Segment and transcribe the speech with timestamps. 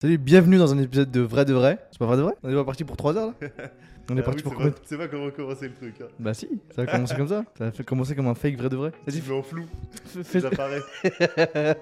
[0.00, 1.78] Salut, bienvenue dans un épisode de Vrai de Vrai.
[1.90, 3.48] C'est pas vrai de vrai On est pas parti pour 3 heures là
[4.10, 5.94] On est Ah parti oui, pour combien C'est pas comment commencer le truc.
[6.00, 6.06] Hein.
[6.18, 7.44] Bah si, ça va commencer comme ça.
[7.56, 8.92] Ça va fait commencer comme un fake vrai de vrai.
[9.06, 9.66] Vas-y, mets en flou,
[10.06, 10.80] fais- fais- j'apparais.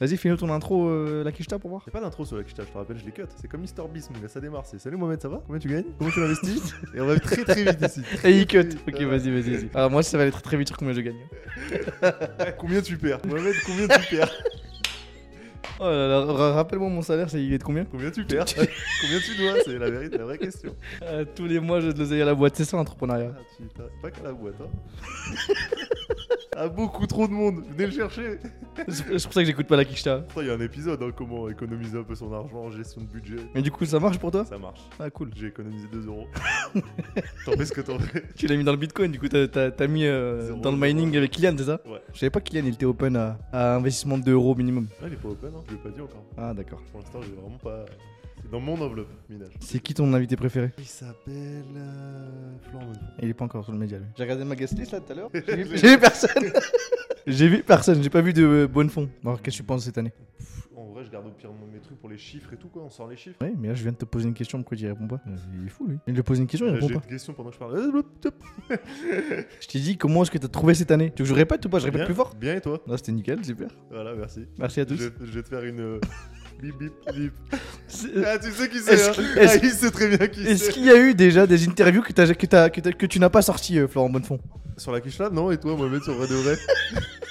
[0.00, 1.82] vas-y, fais-nous ton intro, euh, la quicheta pour voir.
[1.86, 3.22] Y'a pas d'intro sur la quicheta, je te rappelle, je l'ai cut.
[3.36, 4.64] C'est comme Mister Beast, mon gars, ça démarre.
[4.66, 5.40] C'est salut Mohamed, ça va?
[5.46, 5.84] Combien tu gagnes?
[5.98, 8.00] Comment tu l'investis Et on va très très vite ici.
[8.24, 8.58] Et il cut.
[8.88, 9.68] Ok, vas-y, vas-y, vas-y.
[9.74, 11.18] Alors moi, ça va aller très très vite sur combien je gagne.
[12.58, 13.20] combien tu perds?
[13.28, 14.32] Mohamed, combien tu perds?
[15.80, 17.84] Oh là là, ra- rappelle-moi mon salaire, c'est il est de combien?
[17.84, 18.44] Combien tu perds?
[18.54, 19.54] Combien tu dois?
[19.64, 20.74] C'est la vérité, la vraie question.
[21.02, 23.32] Euh, Tous les mois, je de l'oseille à la boîte, c'est ça l'entrepreneuriat?
[23.36, 23.64] Ah, tu
[24.02, 25.34] pas qu'à la boîte, hein.
[26.54, 28.38] Ah, beaucoup trop de monde, venez le chercher.
[28.88, 29.84] C'est pour ça que j'écoute pas la.
[29.86, 33.06] Pourtant, il y a un épisode, hein, comment économiser un peu son argent, gestion de
[33.06, 33.36] budget.
[33.54, 34.44] Mais du coup, ça marche pour toi?
[34.44, 34.80] Ça marche.
[35.00, 35.30] Ah cool.
[35.34, 36.26] J'ai économisé 2 euros.
[37.46, 38.22] T'en fais ce que t'en fais.
[38.36, 41.30] Tu l'as mis dans le bitcoin, du coup, t'as- mis euh, dans le mining avec
[41.30, 41.80] Kylian, c'est ça?
[41.86, 42.02] Ouais.
[42.12, 44.88] Je savais pas que Kylian il était open à, à investissement de 2 euros minimum.
[45.02, 45.62] Ah, il est pas open, hein.
[45.68, 46.24] je l'ai pas dit encore.
[46.36, 46.80] Ah d'accord.
[46.90, 47.84] Pour l'instant, j'ai vraiment pas.
[48.42, 49.52] C'est dans mon enveloppe, minage.
[49.60, 50.70] C'est qui ton invité préféré?
[50.78, 51.64] Il s'appelle.
[51.76, 52.52] Euh...
[52.70, 52.92] Florent.
[53.20, 54.06] Il est pas encore sur le média lui.
[54.16, 55.30] J'ai regardé ma guest list là tout à l'heure.
[55.32, 56.52] J'ai vu, J'ai- j'ai vu personne.
[57.26, 59.08] j'ai vu personne, j'ai pas vu de euh, bonne fond.
[59.24, 60.12] Alors qu'est-ce que tu penses cette année?
[60.38, 60.68] Pff,
[61.12, 62.82] garde au pire mes trucs pour les chiffres et tout, quoi.
[62.82, 63.36] On sort les chiffres.
[63.40, 65.20] Ouais, mais là je viens de te poser une question, pourquoi tu y réponds pas
[65.28, 65.98] Euh, Il est fou lui.
[66.06, 67.00] Il te pose une question, il Euh, répond J'ai pas.
[67.04, 67.76] une question pendant que je parle.
[67.76, 68.02] Euh.
[69.60, 71.12] Je t'ai dit comment est-ce que t'as trouvé cette année?
[71.14, 71.78] Tu veux que je répète ou pas?
[71.78, 72.34] Je répète Bien, plus fort?
[72.34, 72.80] Bien et toi?
[72.86, 73.68] Non, c'était nickel, super.
[73.90, 74.46] Voilà, merci.
[74.58, 74.96] Merci à tous.
[74.96, 76.00] je vais te faire une.
[76.62, 77.32] Bip bip bip.
[78.24, 80.46] Ah, tu sais qui c'est, Est-ce hein qu'il- est-ce- Ah, il sait très bien qui
[80.46, 80.72] Est-ce c'est.
[80.72, 84.38] qu'il y a eu déjà des interviews que, tu n'as pas sorties, euh, Florent Bonnefond?
[84.76, 85.28] Sur la quiche là?
[85.30, 86.56] Non, et toi, Mohamed, sur vrai de vrai?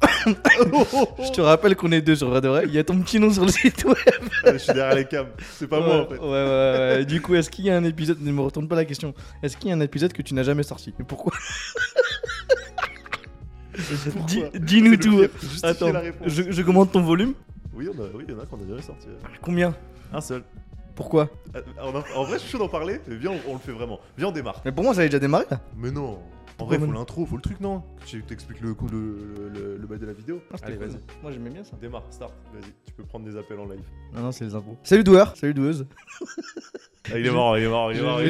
[0.28, 2.64] Je te rappelle qu'on est deux sur Vrai.
[2.66, 3.96] Il y a ton petit nom sur le site web.
[4.46, 5.26] Je suis derrière les cams.
[5.54, 6.18] C'est pas moi, en fait.
[6.18, 7.04] Ouais, ouais, ouais.
[7.04, 9.12] Du coup, est-ce qu'il y a un épisode Ne me retourne pas la question.
[9.42, 10.94] Est-ce qu'il y a un épisode que tu n'as jamais sorti?
[11.00, 11.32] Et pourquoi?
[14.26, 15.22] Dis- Dis-nous tout.
[15.62, 15.92] Attends,
[16.26, 17.34] je, je commande ton volume.
[17.72, 19.06] Oui, on a- oui, il y en a qu'on a déjà sorti.
[19.40, 19.74] Combien?
[20.12, 20.42] Un seul.
[20.96, 21.28] Pourquoi?
[21.80, 21.88] En,
[22.20, 23.00] en vrai, je suis chaud d'en parler.
[23.06, 24.00] mais Viens, on, on le fait vraiment.
[24.16, 24.60] Viens, on démarre.
[24.64, 25.60] Mais pour moi, ça avait déjà démarré là.
[25.76, 26.18] Mais non.
[26.60, 29.16] En vrai, faut l'intro, faut le truc, non Tu t'expliques le coup, le,
[29.54, 30.42] le, le bail de la vidéo.
[30.62, 30.98] Allez, vas-y.
[31.22, 31.76] Moi, j'aimais bien ça.
[31.80, 32.34] Démarre, start.
[32.52, 33.84] Vas-y, tu peux prendre des appels en live.
[34.12, 34.76] Non, non, c'est les infos.
[34.82, 35.36] Salut doueur.
[35.36, 35.86] Salut doueuse.
[37.10, 38.20] Ah, il est mort, il est mort, il est mort.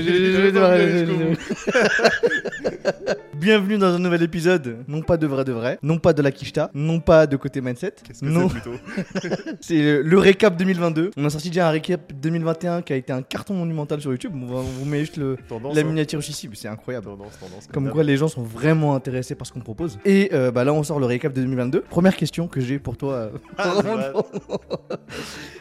[3.35, 6.31] Bienvenue dans un nouvel épisode, non pas de vrai de vrai, non pas de la
[6.31, 8.77] quicheta, non pas de côté mindset, Qu'est-ce que non, c'est plutôt
[9.61, 11.11] c'est le, récap 2022.
[11.17, 14.33] On a sorti déjà un récap 2021 qui a été un carton monumental sur YouTube.
[14.35, 15.75] On, vous met juste le, Tendance.
[15.75, 15.85] la hein.
[15.85, 17.07] miniature ici, c'est incroyable.
[17.07, 17.67] Tendance, tendance.
[17.73, 19.99] Comme quoi les gens sont vraiment intéressés par ce qu'on propose.
[20.05, 21.81] Et euh, bah là on sort le récap de 2022.
[21.89, 23.73] Première question que j'ai pour toi, euh, Ah,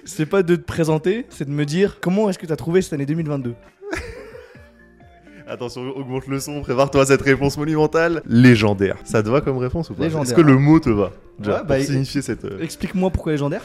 [0.05, 2.81] c'est pas de te présenter, c'est de me dire comment est-ce que tu as trouvé
[2.81, 3.53] cette année 2022
[5.49, 8.21] Attention, augmente le son, prépare-toi à cette réponse monumentale.
[8.25, 8.97] Légendaire.
[9.05, 10.05] Ça te va comme réponse ou pas?
[10.05, 11.11] Est-ce que le mot te va?
[11.39, 12.43] Déjà, Ouais, bah, pour signifier cette.
[12.43, 13.61] euh, Explique-moi pourquoi légendaire.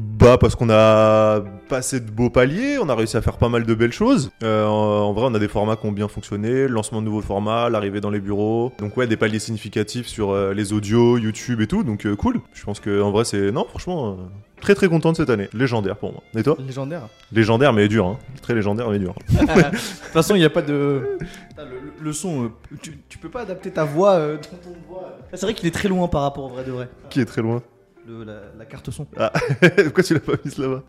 [0.00, 3.64] Bah parce qu'on a passé de beaux paliers, on a réussi à faire pas mal
[3.64, 4.30] de belles choses.
[4.44, 7.20] Euh, en, vrai, on a des formats qui ont bien fonctionné, le lancement de nouveaux
[7.20, 8.72] formats, l'arrivée dans les bureaux.
[8.78, 11.82] Donc ouais, des paliers significatifs sur euh, les audios, YouTube et tout.
[11.82, 12.40] Donc euh, cool.
[12.54, 14.14] Je pense que en vrai c'est non, franchement, euh,
[14.60, 15.48] très très content de cette année.
[15.52, 16.22] Légendaire pour moi.
[16.36, 16.56] Et toi?
[16.64, 17.08] Légendaire.
[17.32, 18.18] Légendaire mais dur, hein.
[18.40, 19.16] Très légendaire mais dur.
[19.30, 19.78] De toute
[20.12, 21.18] façon, il n'y a pas de.
[21.48, 25.16] Putain, Le, le son, tu, tu peux pas adapter ta voix euh, dans ton voix.
[25.20, 26.88] Ah, C'est vrai qu'il est très loin par rapport au vrai de vrai.
[27.10, 27.62] Qui est très loin?
[28.08, 29.04] Le- la, la carte son.
[29.84, 30.82] Pourquoi tu l'as pas mis là-bas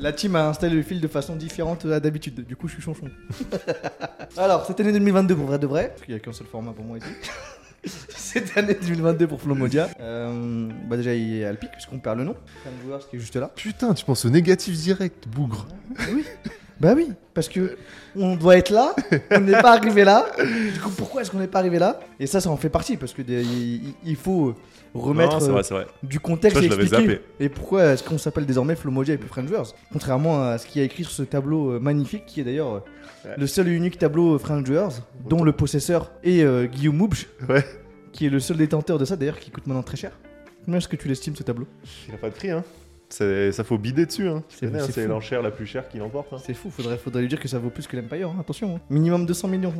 [0.00, 2.46] La team a installé le fil de façon différente à d'habitude.
[2.46, 3.10] Du coup, je suis chonchon.
[4.38, 6.72] Alors, cette année 2022 pour vrai de vrai, parce qu'il n'y a qu'un seul format
[6.72, 7.06] pour moi ici.
[8.08, 9.88] cette année 2022 pour Flomodia.
[10.00, 12.36] Euh, bah déjà, il y a Alpic, puisqu'on perd le nom.
[12.64, 13.50] Fan Viewers qui est juste là.
[13.54, 15.66] Putain, tu penses au négatif direct, bougre.
[16.12, 16.24] Oui.
[16.82, 17.76] Bah oui, parce que
[18.16, 18.94] on doit être là,
[19.30, 20.26] on n'est pas arrivé là.
[20.74, 22.00] Du coup, pourquoi est-ce qu'on n'est pas arrivé là?
[22.18, 24.54] Et ça, ça en fait partie, parce que des- il, il faut
[24.92, 25.86] remettre Non, c'est euh, vrai, c'est vrai.
[26.02, 27.08] du contexte Ça, et l'avais expliquer.
[27.12, 27.22] zappé.
[27.38, 30.82] Et pourquoi est-ce qu'on s'appelle désormais Flomodia et plus Frangers Contrairement à ce qu'il y
[30.82, 32.80] a écrit sur ce tableau euh, magnifique, qui est d'ailleurs euh,
[33.24, 33.36] Ouais.
[33.38, 34.88] le seul et unique tableau euh, Frangers,
[35.28, 37.64] dont le possesseur est euh, Guillaume Moubch, Ouais.
[38.12, 40.10] qui est le seul détenteur de ça d'ailleurs, qui coûte maintenant très cher.
[40.64, 41.68] Combien est-ce que tu l'estimes ce tableau?
[42.08, 42.64] Il a pas de prix, hein.
[43.12, 44.42] Ça faut bider dessus, hein.
[44.48, 46.32] C'est- l'enchère la plus chère qui l'emporte.
[46.32, 46.38] Hein.
[46.44, 48.76] C'est fou, faudrait, faudrait lui dire que ça vaut plus que l'Empire, hein, attention.
[48.76, 48.80] hein.
[48.90, 49.72] Minimum 200 millions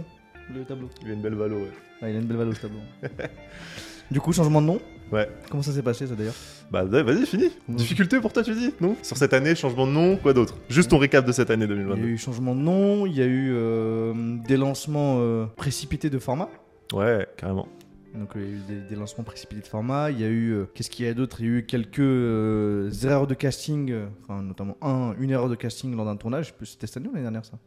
[0.55, 0.89] le tableau.
[1.03, 1.71] Il a une belle valo, ouais.
[2.03, 2.81] Ah, il a une belle valeur ce tableau.
[4.11, 4.81] du coup, changement de nom
[5.11, 5.29] Ouais.
[5.51, 6.35] Comment ça s'est passé ça d'ailleurs?
[6.71, 7.45] Bah vas-y, fini.
[7.45, 7.51] Ouais.
[7.69, 8.97] Difficulté pour toi, tu dis Non?
[9.03, 10.57] Sur cette année, changement de nom, quoi d'autre?
[10.71, 12.07] Juste ton récap de cette année Il y a 2022.
[12.07, 14.13] eu changement de nom, il y a eu euh,
[14.47, 16.49] des lancements euh, précipités de format.
[16.95, 17.69] Ouais, carrément.
[18.15, 20.11] Donc euh, il y a eu des, des lancements précipités de format.
[20.11, 21.41] Il y a eu euh, qu'est-ce qu'il y a d'autre?
[21.41, 25.49] Il y a eu quelques euh, erreurs de casting, euh, enfin notamment un, une erreur
[25.49, 26.55] de casting lors d'un tournage.
[26.63, 27.59] C'était cette année ou l'année dernière ça?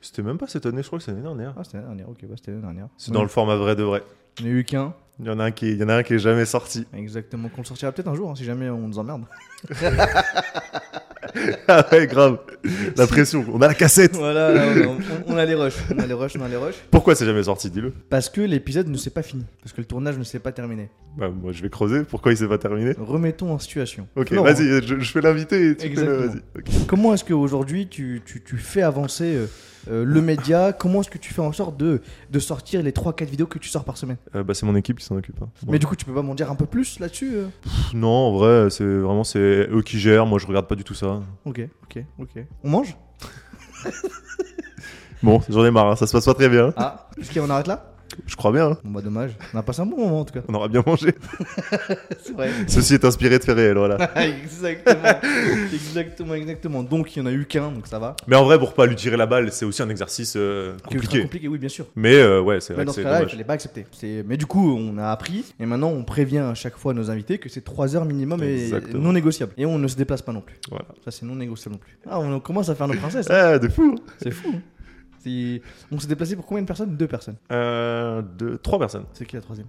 [0.00, 1.54] C'était même pas cette année, je crois que c'est l'année dernière.
[1.56, 2.10] Ah c'était l'année dernière.
[2.10, 2.88] Ok, bah, c'était l'année dernière.
[2.98, 4.02] C'est dans le format vrai de vrai.
[4.38, 4.94] Il n'y en a eu qu'un.
[5.18, 6.86] Il y en a un qui, il y en a un qui est jamais sorti.
[6.92, 9.24] Exactement, qu'on le sortira peut-être un jour, hein, si jamais on nous emmerde.
[11.68, 12.38] ah ouais, grave.
[12.96, 13.44] La pression.
[13.52, 14.16] On a la cassette.
[14.16, 14.62] voilà, là,
[15.26, 16.76] on, a les rushs, on a les rushs, on a les rushs.
[16.90, 19.86] Pourquoi c'est jamais sorti, dis-le Parce que l'épisode ne s'est pas fini, parce que le
[19.86, 20.88] tournage ne s'est pas terminé.
[21.16, 22.02] Bah, moi, je vais creuser.
[22.04, 22.94] Pourquoi il s'est pas terminé?
[22.98, 24.06] Remettons en situation.
[24.16, 26.26] Ok, vas-y, je, je fais l'invité et tu fais le- Exactement.
[26.32, 26.58] vas-y.
[26.58, 26.86] Ok.
[26.86, 29.46] Comment est-ce qu'aujourd'hui tu, tu, tu fais avancer euh,
[29.88, 32.00] euh, le média Comment est-ce que tu fais en sorte de,
[32.30, 34.98] de sortir les 3-4 vidéos que tu sors par semaine Euh, bah, c'est mon équipe
[34.98, 35.40] qui s'en occupe.
[35.42, 35.48] hein.
[35.68, 38.08] Mais du coup, tu peux pas m'en dire un peu plus là-dessus euh Pff, Non,
[38.08, 40.26] en vrai, c'est vraiment c'est eux qui gèrent.
[40.26, 41.20] Moi, je regarde pas du tout ça.
[41.44, 42.44] Ok, ok, ok.
[42.64, 42.96] On mange?
[45.22, 45.88] Bon, j'en ai marre.
[45.92, 46.72] hein, Ça se passe pas très bien.
[46.76, 47.92] Ah, est-ce qu'on arrête là?
[48.26, 48.70] Je crois bien.
[48.70, 48.78] hein.
[48.84, 49.32] Bon bah dommage.
[49.52, 50.40] On a passé un bon moment en tout cas.
[50.48, 51.14] On aura bien mangé.
[52.22, 52.50] C'est vrai.
[52.66, 54.10] Ceci est inspiré de faits réels, voilà.
[54.24, 55.20] exactement.
[55.72, 56.82] exactement, exactement.
[56.82, 58.16] Donc il y en a eu qu'un, donc ça va.
[58.26, 61.22] Mais en vrai, pour pas lui tirer la balle, c'est aussi un exercice euh, compliqué.
[61.22, 61.86] compliqué, oui, bien sûr.
[61.96, 63.86] Mais euh, ouais, c'est Mais vrai dans que ce cas-là, il fallait pas accepter.
[63.92, 67.10] C'est- Mais du coup, on a appris et maintenant on prévient à chaque fois nos
[67.10, 69.02] invités que c'est 3 heures minimum et Exactement.
[69.02, 69.52] non négociable.
[69.56, 70.56] Et on ne se déplace pas non plus.
[70.70, 70.86] Voilà.
[71.04, 71.98] Ça, c'est non négociable non plus.
[72.08, 73.30] Ah, on commence à faire nos princesses.
[73.30, 73.34] hein.
[73.54, 73.96] Ah, de fou.
[74.22, 74.54] C'est fou.
[75.92, 76.96] On s'est déplacé pour combien de personnes?
[76.96, 77.36] Deux personnes.
[77.52, 79.04] Euh, deux, trois personnes.
[79.12, 79.66] C'est qui la troisième?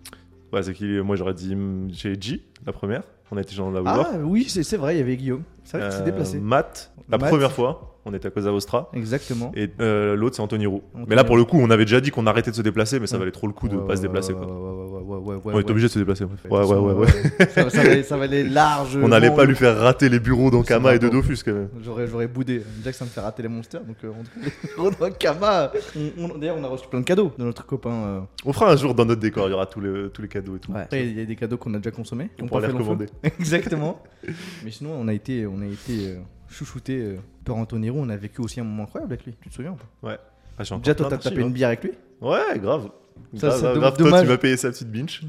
[0.54, 3.04] Ouais, c'est qui Moi, j'aurais dit hum, j'ai G, la première.
[3.30, 4.08] On a été dans la Woodward.
[4.14, 5.44] Ah oui, c'est c'est vrai, il y avait Guillaume.
[5.66, 6.40] C'est vrai Euh, déplacé.
[6.40, 7.30] Matt, la Matt.
[7.30, 8.90] première fois, on était à Cosa Vostra.
[8.94, 9.52] Exactement.
[9.54, 10.82] Et euh, l'autre, c'est Anthony Roux.
[10.94, 13.02] Anthony mais là, pour le coup, on avait déjà dit qu'on arrêtait de se déplacer,
[13.02, 14.32] mais ça valait trop le coup de Ouais, pas se ouais, déplacer.
[14.32, 14.97] ouais, quoi.
[15.08, 15.72] Ouais, ouais, ouais, ouais, ouais, on est ouais.
[15.72, 16.26] obligé de se déplacer.
[16.26, 16.40] bref.
[16.50, 17.48] Ouais, ouais, ouais, ouais.
[17.50, 18.98] ça, ça valait, ça valait large.
[19.02, 21.70] On n'allait pas lui faire rater les bureaux d'Ankama et de Dofus quand même.
[21.84, 22.62] J'aurais, j'aurais boudé.
[22.78, 24.12] Déjà que ça me fait rater les monsters, donc euh,
[24.78, 25.72] on d'Ankama.
[25.96, 27.90] On- on- D'ailleurs, on a reçu plein de cadeaux de notre copain.
[27.92, 30.28] euh, On fera un jour dans notre décor, il y aura tous les, tous les
[30.28, 30.72] cadeaux et tout.
[30.76, 32.30] Après, il y a des cadeaux qu'on a déjà consommés.
[32.42, 33.06] On pourra les recommander.
[33.24, 34.02] Exactement.
[34.64, 36.16] Mais sinon, on a été, on a été euh,
[36.50, 37.16] chouchouté euh,
[37.46, 38.00] par Anthony Roux.
[38.02, 39.34] On a vécu aussi un moment incroyable avec lui.
[39.42, 39.76] Tu te souviens ou
[40.06, 40.18] pas?
[40.60, 41.92] Ah, j'ai encore Déjà, toi, plein t'as tapé d'archives, une bière avec lui?
[42.22, 42.28] hein.
[42.28, 42.90] Ouais, grave.
[43.36, 43.74] Ça.
[43.74, 45.22] Toi, tu m'as payé sa petite binge.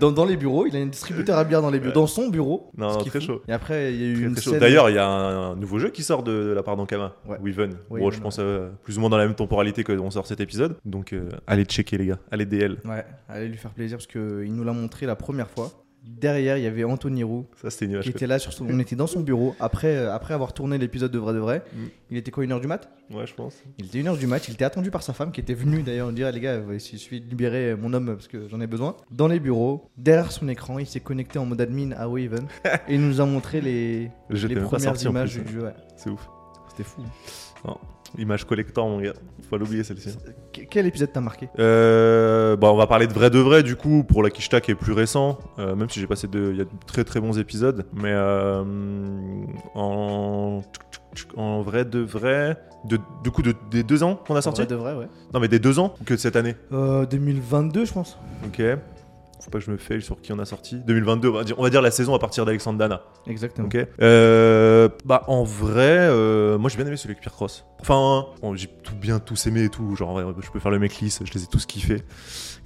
[0.00, 2.28] dans, dans les bureaux, il a un distributeur à bière dans les bureaux, dans son
[2.28, 2.70] bureau.
[2.76, 3.42] Non, non, très chaud.
[3.48, 4.50] Et après, il y a eu Très, une très chaud.
[4.52, 6.76] scène- D'ailleurs, il y a un, un nouveau jeu qui sort de, de la part
[6.76, 7.38] d'Ankama, Ouais.
[7.42, 7.74] Weaven.
[7.90, 10.26] Oui, bon, je pense euh, plus ou moins dans la même temporalité que on sort
[10.26, 10.76] cet épisode.
[10.84, 12.18] Donc, euh, allez checker, les gars.
[12.30, 12.78] Allez DL.
[12.84, 15.70] Ouais, allez lui faire plaisir parce qu'il nous l'a montré la première fois.
[16.10, 18.04] Derrière, il y avait Anthony Roux Ça, c'était une image.
[18.04, 18.38] qui était là.
[18.38, 18.66] Sur son...
[18.68, 19.54] On était dans son bureau.
[19.60, 21.84] Après, euh, après avoir tourné l'épisode de Vrai de Vrai, Mm.
[22.10, 22.88] il était quoi, 1h du mat?
[23.10, 23.62] Ouais, je pense.
[23.78, 24.48] Il était 1h du mat.
[24.48, 27.28] Il était attendu par sa femme qui était venue d'ailleurs dire les gars, suffit de
[27.28, 28.96] libérer mon homme parce que j'en ai besoin.
[29.10, 32.46] Dans les bureaux, derrière son écran, il s'est connecté en mode admin à Waven
[32.88, 35.64] et il nous a montré les, les premières images plus, du jeu.
[35.64, 35.74] ouais.
[35.96, 36.26] C'est ouf.
[36.70, 37.02] C'était fou.
[38.16, 39.12] Image collector, mon gars.
[39.42, 40.16] Faut pas l'oublier, celle-ci.
[40.52, 41.48] Que- Quel épisode t'a marqué?
[41.58, 44.70] Euh, bah, on va parler de vrai de vrai du coup pour la Kishta qui
[44.70, 47.20] est plus récent, euh, même si j'ai passé de, il y a de très très
[47.20, 48.64] bons épisodes, mais euh,
[49.74, 50.62] en
[51.36, 54.70] en vrai de vrai, de, du coup de, des deux ans qu'on a sorti, Vrai
[54.70, 55.08] de vrai, ouais.
[55.34, 58.18] non mais des deux ans ou que de cette année, Euh, 2022, je pense.
[58.46, 58.62] ok.
[59.40, 60.76] Faut pas que je me faille sur qui on a sorti.
[60.76, 63.02] 2022, on va dire, on va dire la saison à partir d'Alexandre Dana.
[63.26, 63.66] Exactement.
[63.66, 63.76] Ok.
[64.00, 67.64] Euh, bah en vrai, euh, moi j'ai bien aimé celui avec Pierre Cross.
[67.80, 69.94] Enfin, bon, j'ai tout bien tous aimé et tout.
[69.94, 72.02] Genre, ouais, je peux faire le mec lisse, je les ai tous kiffés,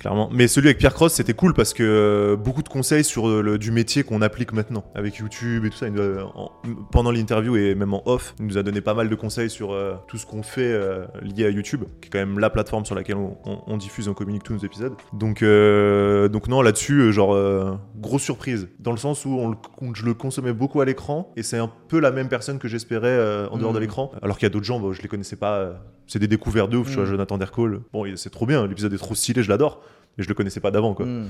[0.03, 0.29] clairement.
[0.33, 3.57] Mais celui avec Pierre Cross, c'était cool parce que euh, beaucoup de conseils sur le,
[3.59, 5.89] du métier qu'on applique maintenant avec YouTube et tout ça.
[5.89, 5.99] Il
[6.35, 6.53] en-
[6.91, 9.73] pendant l'interview et même en off, il nous a donné pas mal de conseils sur
[9.73, 12.85] euh, tout ce qu'on fait euh, lié à YouTube, qui est quand même la plateforme
[12.85, 14.93] sur laquelle on, on- on diffuse et on communique tous nos épisodes.
[15.13, 18.69] Donc, euh, donc non, là-dessus, euh, genre, euh, grosse surprise.
[18.81, 21.59] Dans le sens où on le- on- je le consommais beaucoup à l'écran et c'est
[21.59, 23.83] un peu la même personne que j'espérais euh, en dehors de Mhm.
[23.83, 24.11] l'écran.
[24.23, 25.57] Alors qu'il y a d'autres gens, bah, je les connaissais pas.
[25.59, 25.73] euh,
[26.09, 27.11] c'est des découvertes de ouf, tu vois, Mhm.
[27.11, 27.81] Jonathan Dercole.
[27.93, 29.83] Bon, c'est trop bien, l'épisode est trop stylé, je l'adore.
[30.19, 31.07] Mais je le connaissais pas d'avant, quoi.
[31.07, 31.29] Mm.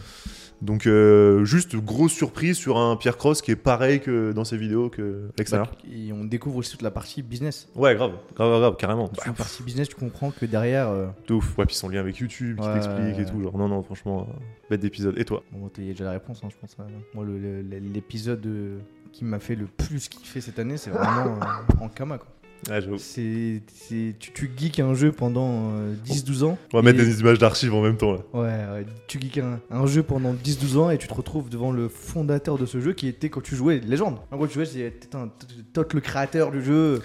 [0.61, 4.57] Donc, euh, juste grosse surprise sur un Pierre Cross qui est pareil que dans ses
[4.57, 5.73] vidéos que l'extérieur.
[5.93, 7.69] Et on découvre aussi toute la partie business.
[7.75, 9.09] Ouais, grave, grave, grave, carrément.
[9.09, 10.89] Toute la partie business, tu comprends que derrière.
[10.89, 11.59] euh, De ouf.
[11.59, 13.43] Ouais, puis son lien avec YouTube qui Ouais, t'explique ouais, et tout.
[13.43, 14.35] Genre, non, non, franchement, euh,
[14.71, 15.19] bête d'épisode.
[15.19, 15.43] Et toi?
[15.53, 16.77] Bon, t'as déjà la réponse, hein, je pense.
[16.79, 16.85] euh,
[17.15, 17.25] Moi,
[17.93, 18.79] l'épisode euh,
[19.13, 22.19] qui m'a fait le plus kiffer cette année, c'est vraiment euh, en Kama.
[22.19, 22.29] Quoi.
[22.69, 22.97] J'avoue.
[22.99, 23.63] C'est,
[24.21, 26.59] tu, tu geeks un jeu pendant euh, 10-12 ans.
[26.73, 28.13] On va mettre et- des images d'archives en même temps.
[28.13, 28.19] Là.
[28.33, 28.41] Ouais,
[28.81, 31.89] ouais, tu geeks un, un jeu pendant 10-12 ans et tu te retrouves devant le
[31.89, 34.19] fondateur de ce jeu qui était quand tu jouais Légende.
[34.31, 34.93] En gros, tu jouais, c'est
[35.73, 37.01] Tot le créateur du jeu.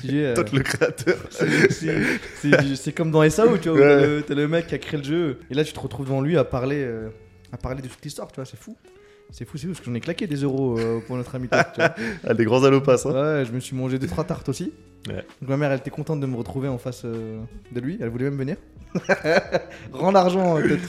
[0.00, 1.16] Dis, euh, le créateur.
[1.30, 3.86] c'est- comme dans SAO, tu vois, Ouais.
[4.00, 6.06] t'as le, t'as le mec qui a créé le jeu et là tu te retrouves
[6.06, 7.10] devant lui à parler, euh,
[7.52, 8.76] à parler de toute l'histoire, tu vois, c'est fou.
[9.30, 11.48] C'est fou, c'est fou, parce que j'en ai claqué des euros euh, pour notre ami
[11.48, 11.94] Tot, tu vois.
[12.24, 13.12] Ah, des grands allopas, hein.
[13.38, 14.72] Ouais, je me suis mangé deux trois tartes aussi.
[15.08, 15.24] Ouais.
[15.40, 17.40] Donc ma mère, elle était contente de me retrouver en face euh,
[17.72, 17.98] de lui.
[18.00, 18.56] Elle voulait même venir.
[19.92, 20.88] Rends l'argent, euh, peut-être.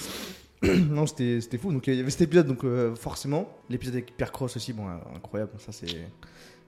[0.89, 1.71] non, c'était c'était fou.
[1.71, 4.87] Donc il y avait cet épisode, donc euh, forcément, l'épisode avec Pierre Cross aussi, bon,
[4.87, 5.51] euh, incroyable.
[5.57, 5.87] Ça c'est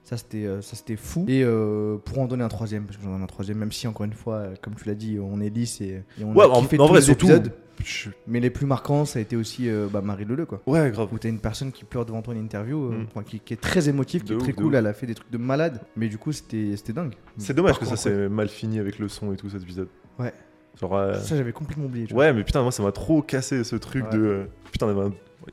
[0.04, 1.24] ça c'était euh, ça c'était fou.
[1.28, 3.86] Et euh, pour en donner un troisième, parce que j'en ai un troisième, même si
[3.86, 6.44] encore une fois, euh, comme tu l'as dit, on est lisse et, et on Ouais,
[6.44, 7.52] a en, kiffé en tous vrai, les surtout, épisodes.
[7.84, 10.60] Je- Mais les plus marquants, ça a été aussi euh, bah, Marie Leleu, quoi.
[10.66, 11.08] Ouais, grave.
[11.12, 13.24] Où t'as une personne qui pleure devant toi en interview, euh, Mm.
[13.24, 14.74] qui, qui est très émotive, qui De est très ouf, cool, ouf.
[14.74, 17.14] elle a fait des trucs de malade, mais du coup c'était dingue.
[17.36, 19.88] C'est dommage que ça s'est mal fini avec le son et tout cet épisode.
[20.18, 20.32] Ouais.
[20.80, 22.06] Genre, euh, Ça j'avais complètement oublié.
[22.10, 22.20] vois.
[22.26, 24.18] Ouais, mais putain, moi ça m'a trop cassé ce truc Ouais.
[24.18, 24.46] de.
[24.70, 24.94] Putain,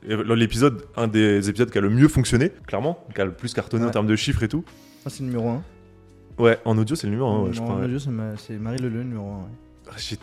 [0.04, 3.84] L'épisode, un des épisodes qui a le mieux fonctionné, clairement, qui a le plus cartonné
[3.84, 3.92] en Ouais.
[3.92, 4.64] termes de chiffres et tout.
[5.04, 5.62] Ah, c'est le numéro 1.
[6.38, 7.76] Ouais, en audio, c'est le numéro 1, ouais, je crois.
[7.76, 7.98] ouais.
[7.98, 9.40] c'est ma- c'est Marie Leleu, le numéro 1.
[9.40, 9.65] J'ai-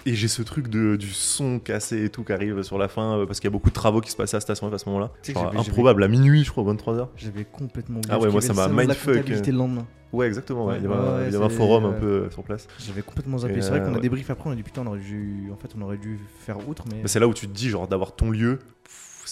[0.06, 3.20] Et j'ai ce truc de, du son cassé et tout qui arrive sur la fin,
[3.20, 4.74] euh, parce qu'il y a beaucoup de travaux qui se passaient à la station F
[4.74, 5.12] à ce moment-là.
[5.22, 7.08] Tu sais que Genre, j'avais- improbable, à minuit, je crois, 23h.
[7.16, 8.14] J'avais complètement oublié.
[8.14, 9.52] Ah ouais, parce moi, qu'il y ça avait m'a le salon de la mindfuck, comptabilité
[9.52, 9.88] le lendemain.
[10.12, 10.78] Ouais, exactement, ouais.
[10.78, 12.00] il y avait, un, ouais, il y avait un c'est- forum un ouais.
[12.00, 12.68] peu euh, sur place.
[12.86, 13.56] J'avais complètement zappé.
[13.58, 14.00] Et, C'est vrai qu'on euh, a ouais.
[14.02, 16.58] débrief après, on a dit putain, on aurait dû, en fait, on aurait dû faire
[16.70, 17.00] outre, mais.
[17.02, 18.60] Mais c'est là où tu te dis, genre, d'avoir ton lieu,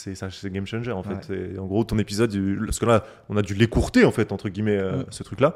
[0.01, 1.29] c'est game changer en fait.
[1.33, 2.31] Et en gros, ton épisode,
[2.65, 5.05] parce que là, on a dû l'écourter en fait, entre guillemets, euh, Mm.
[5.09, 5.55] ce truc-là.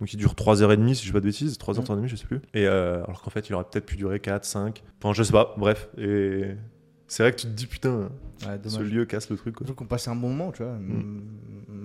[0.00, 1.84] Donc il dure 3h30, si je dis pas de bêtises, 3h, Mm.
[1.84, 2.40] 3h30, je sais plus.
[2.54, 4.82] Et euh, alors qu'en fait, il aurait peut-être pu durer 4, 5.
[5.02, 5.88] Enfin, je sais pas, bref.
[5.98, 6.48] Et
[7.06, 8.08] c'est vrai que tu te dis, putain,
[8.46, 9.54] Ouais, ce lieu casse le truc.
[9.54, 9.66] quoi.
[9.66, 10.72] Surtout qu'on passait un bon moment, tu vois.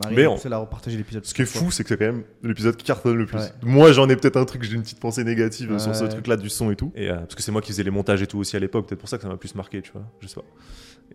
[0.03, 1.25] Marie Mais a on- poussé à repartager l'épisode.
[1.25, 3.37] Ce qui est fou, c'est que c'est quand même l'épisode qui cartonne le plus.
[3.37, 3.51] Ouais.
[3.63, 6.49] Moi, j'en ai peut-être un truc, j'ai une petite pensée négative sur ce truc-là du
[6.49, 6.91] son et tout.
[6.95, 8.87] Et, euh, parce que c'est moi qui faisais les montages et tout aussi à l'époque,
[8.87, 10.03] peut-être pour ça que ça m'a plus marqué, tu vois.
[10.21, 10.45] Je sais pas.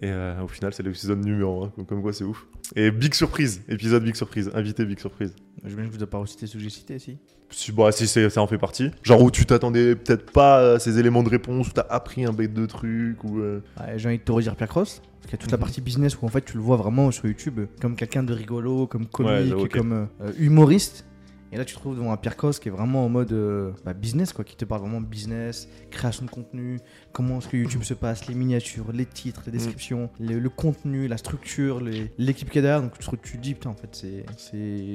[0.00, 2.46] Et euh, au final, c'est l'épisode numéro 1, comme, comme quoi c'est ouf.
[2.74, 5.34] Et big surprise, épisode big surprise, invité big surprise.
[5.64, 7.18] J'imagine que vous n'avez pas recité ceux que j'ai cités, si.
[7.50, 8.90] Si, bah, si c'est- ça en fait partie.
[9.02, 12.32] Genre où tu t'attendais peut-être pas à ces éléments de réponse, où t'as appris un
[12.32, 13.40] bête de trucs, ou.
[13.40, 15.02] euh, Ouais, J'ai envie de te redire Pierre Cross.
[15.22, 15.60] Parce qu'il y a toute la Mhm.
[15.60, 18.86] partie business où en fait tu le vois vraiment sur YouTube comme quelqu'un de rigolo,
[18.88, 21.04] comme comique, comme euh, humoriste.
[21.52, 23.72] Et là tu te trouves devant un Pierre Cross qui est vraiment en mode euh,
[23.84, 26.80] bah, business, quoi, qui te parle vraiment business, création de contenu,
[27.12, 31.08] comment est-ce que YouTube se passe, les miniatures, les titres, les descriptions, le, le contenu,
[31.08, 31.80] la structure,
[32.18, 32.80] l'équipe qui est derrière.
[32.82, 34.24] Donc tu te, tu te dis, putain, en fait, c'est.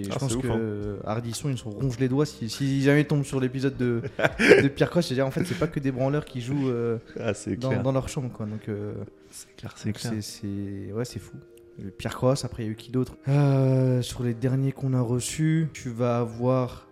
[0.04, 1.00] Je Ah, pense que hein.
[1.06, 4.02] Hardisson, ils se ronge les doigts si, si jamais ils tombent sur l'épisode de,
[4.64, 5.08] de Pierre Cross.
[5.08, 8.32] C'est-à-dire, en fait, c'est pas que des branleurs qui jouent euh, Ah, dans, leur chambre,
[8.32, 8.46] quoi.
[8.48, 8.68] Donc.
[8.68, 8.94] euh,
[9.30, 10.14] C'est clair, c'est clair.
[10.22, 11.38] c'est- ouais, c'est fou.
[11.84, 13.18] Le Pierre Cross, après il y a eu qui d'autre?
[13.28, 16.88] Euh, Sur les derniers qu'on a reçus, tu vas avoir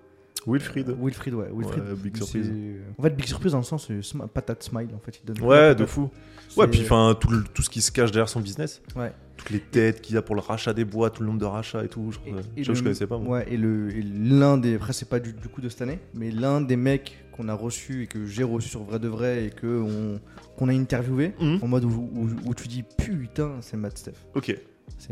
[0.48, 0.90] Wilfried.
[0.90, 1.48] euh, Wilfried, ouais.
[1.52, 2.52] Wilfried, Ouais, big surprise.
[3.00, 5.44] En fait, big surprise dans le sens euh, sm- patate smile, en fait, il donne.
[5.44, 6.10] Ouais, de fou.
[6.56, 8.82] Ouais, puis enfin, tout, tout ce qui se cache derrière son business.
[8.96, 9.12] Ouais.
[9.38, 11.46] Toutes les têtes qu'il y a pour le rachat des bois, tout le nombre de
[11.46, 12.12] rachats et tout.
[12.12, 13.40] Je, Et- et je, je le- connaissais pas, moi.
[13.40, 14.76] Ouais, et le- et l'un des.
[14.76, 17.54] Après, c'est pas du, du coup de cette année, mais l'un des mecs qu'on a
[17.56, 20.22] reçu et que j'ai reçu sur Vrai de Vrai et que on-
[20.56, 21.60] qu'on a interviewé, Mhm.
[21.64, 24.14] en mode où, où- où tu dis putain, c'est Matt Steph.
[24.36, 24.56] Ok.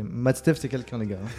[0.02, 1.18] Matt Steph, c'est quelqu'un, les gars.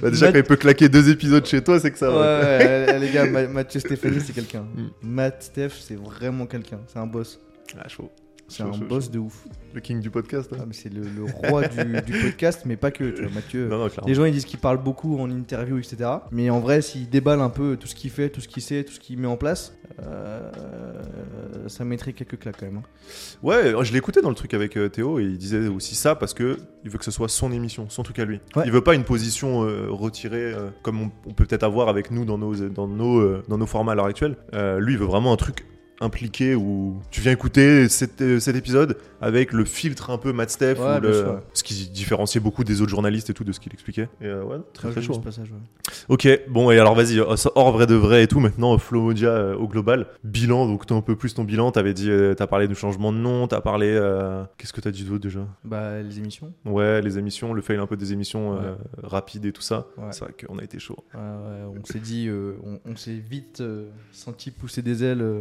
[0.00, 2.40] Bah, déjà, Matt- quand il peut claquer deux épisodes chez toi, c'est que ça va.
[2.40, 4.62] ouais, ouais, les gars, Ma- Mathieu Stéphanie, c'est quelqu'un.
[4.74, 4.88] Mm.
[5.02, 6.80] Matt Steph, c'est vraiment quelqu'un.
[6.86, 7.40] C'est un boss.
[7.78, 8.10] Ah, chaud.
[8.48, 9.46] C'est un boss de ouf.
[9.74, 10.50] Le king du podcast.
[10.54, 10.56] hein.
[10.62, 13.10] Ah, c'est le, le roi du, du podcast, mais pas que.
[13.10, 13.68] Tu vois, Mathieu.
[13.68, 13.88] non, non.
[14.06, 16.10] Les gens ils disent qu'il parle beaucoup en interview, etc.
[16.32, 18.82] Mais en vrai, s'il déballe un peu tout ce qu'il fait, tout ce qu'il sait,
[18.84, 20.50] tout ce qu'il met en place, euh,
[21.66, 22.78] ça mettrait quelques claques quand même.
[22.78, 22.82] hein.
[23.42, 26.14] Ouais, je l'ai écouté dans le truc avec euh, Théo et il disait aussi ça
[26.14, 28.40] parce que il veut que ce soit son émission, son truc à lui.
[28.56, 28.62] Ouais.
[28.66, 32.10] Il veut pas une position euh, retirée euh, comme on, on peut peut-être avoir avec
[32.10, 34.36] nous dans nos, dans nos, euh, dans nos formats à l'heure actuelle.
[34.54, 35.66] Euh, lui, il veut vraiment un truc
[36.00, 40.50] impliqué où tu viens écouter cet, euh, cet épisode avec le filtre un peu Matt
[40.50, 43.58] Steph Ouais, ou le- ce qui différenciait beaucoup des autres journalistes et tout de ce
[43.60, 44.08] qu'il expliquait.
[44.20, 45.14] Et euh, ouais, très très chaud.
[45.14, 45.20] vu hein.
[45.22, 45.58] ce passage, ouais.
[46.08, 49.30] Ok, bon, et alors vas-y, ça, hors vrai de vrai et tout, maintenant, euh, Flomodia
[49.30, 50.06] euh, au global.
[50.22, 53.12] Bilan, donc t'as un peu plus ton bilan, t'avais dit, euh, t'as parlé du changement
[53.12, 53.88] de nom, t'as parlé.
[53.90, 55.40] euh, Qu'est-ce que t'as dit d'autre déjà?
[55.64, 56.52] Bah, les émissions.
[56.64, 59.86] Ouais, les émissions, le fail un peu des émissions euh, rapides et tout ça.
[59.96, 60.04] Ouais.
[60.12, 60.96] C'est vrai qu'on a été chaud.
[61.14, 65.22] Ouais, ouais, on s'est dit, euh, on, on s'est vite euh, senti pousser des ailes
[65.22, 65.38] euh,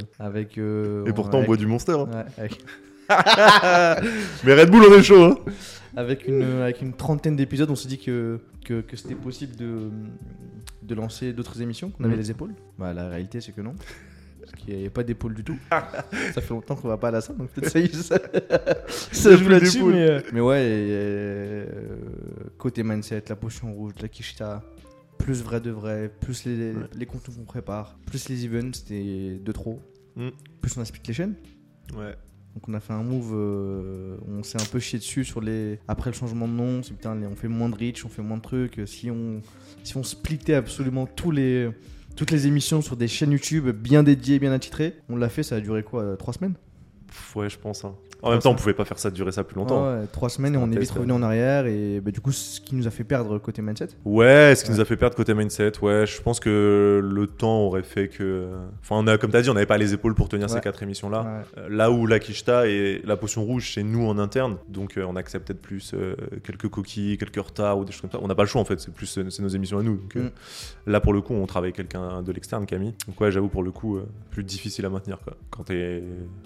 [0.48, 0.58] avec.
[0.58, 1.94] euh, Et pourtant, on avec- boit du monster.
[1.94, 2.08] hein.
[2.12, 2.60] Ouais, avec,
[4.44, 5.24] Mais Red Bull, on est chaud.
[5.24, 5.38] Hein.
[5.96, 9.90] avec une, avec une trentaine d'épisodes, on s'est dit que, que, que c'était possible de,
[10.84, 12.20] de lancer d'autres émissions, qu'on avait Mhm.
[12.20, 12.54] les épaules.
[12.78, 13.74] Bah, la réalité, c'est que non.
[14.42, 15.58] Parce qu'il n'y avait pas d'épaule du tout.
[15.72, 19.36] ça fait longtemps qu'on va pas à la salle, donc peut-être ça y est, ça,
[19.36, 19.84] joue là-dessus.
[19.84, 21.66] Mais, euh, mais ouais, euh,
[22.58, 24.64] côté mindset, la potion rouge, la Kishita,
[25.18, 26.84] plus vrai de vrai, plus les, Ouais.
[26.94, 29.80] les contenus qu'on prépare, plus les events, c'était de trop.
[30.18, 30.32] Mhm.
[30.62, 31.36] Plus on a split les chaînes.
[31.96, 32.16] Ouais.
[32.56, 35.80] Donc on a fait un move, euh, on s'est un peu chié dessus sur les.
[35.88, 38.38] Après le changement de nom, c'est putain, on fait moins de reach, on fait moins
[38.38, 38.82] de trucs.
[38.88, 39.42] Si on,
[39.84, 41.70] si on splittait absolument tous les,
[42.16, 45.58] toutes les émissions sur des chaînes YouTube bien dédiées, bien attitrées, on l'a fait, ça
[45.58, 46.56] a duré quoi euh, Trois semaines?
[47.08, 47.86] Pff, ouais, je pense.
[47.86, 47.94] hein.
[48.24, 49.86] En même temps, on pouvait pas faire ça durer ça plus longtemps.
[49.86, 51.66] Ouais, Trois semaines et on est vite revenu en arrière.
[51.68, 53.90] Et bah, du coup, ce qui nous a fait perdre côté mindset.
[54.06, 54.76] Ouais, ce qui Ouais.
[54.78, 58.48] nous a fait perdre côté mindset, ouais, je pense que le temps aurait fait que.
[58.82, 60.82] Enfin, on a, comme t'as dit, on n'avait pas les épaules pour tenir ces quatre
[60.84, 61.44] émissions-là.
[61.58, 65.06] Euh, Là où la Kishta et la potion rouge, c'est nous en interne, donc euh,
[65.08, 68.20] on accepte peut-être plus euh, quelques coquilles, quelques retards ou des choses comme ça.
[68.22, 69.98] On n'a pas le choix en fait, c'est plus c'est nos émissions à nous.
[69.98, 70.92] Donc, euh, Mm.
[70.92, 72.94] Là pour le coup, on travaille avec quelqu'un de l'externe, Camille.
[73.08, 74.00] Donc ouais, j'avoue pour le coup,
[74.32, 75.34] plus difficile à maintenir quoi.
[75.52, 76.02] Quand t'es,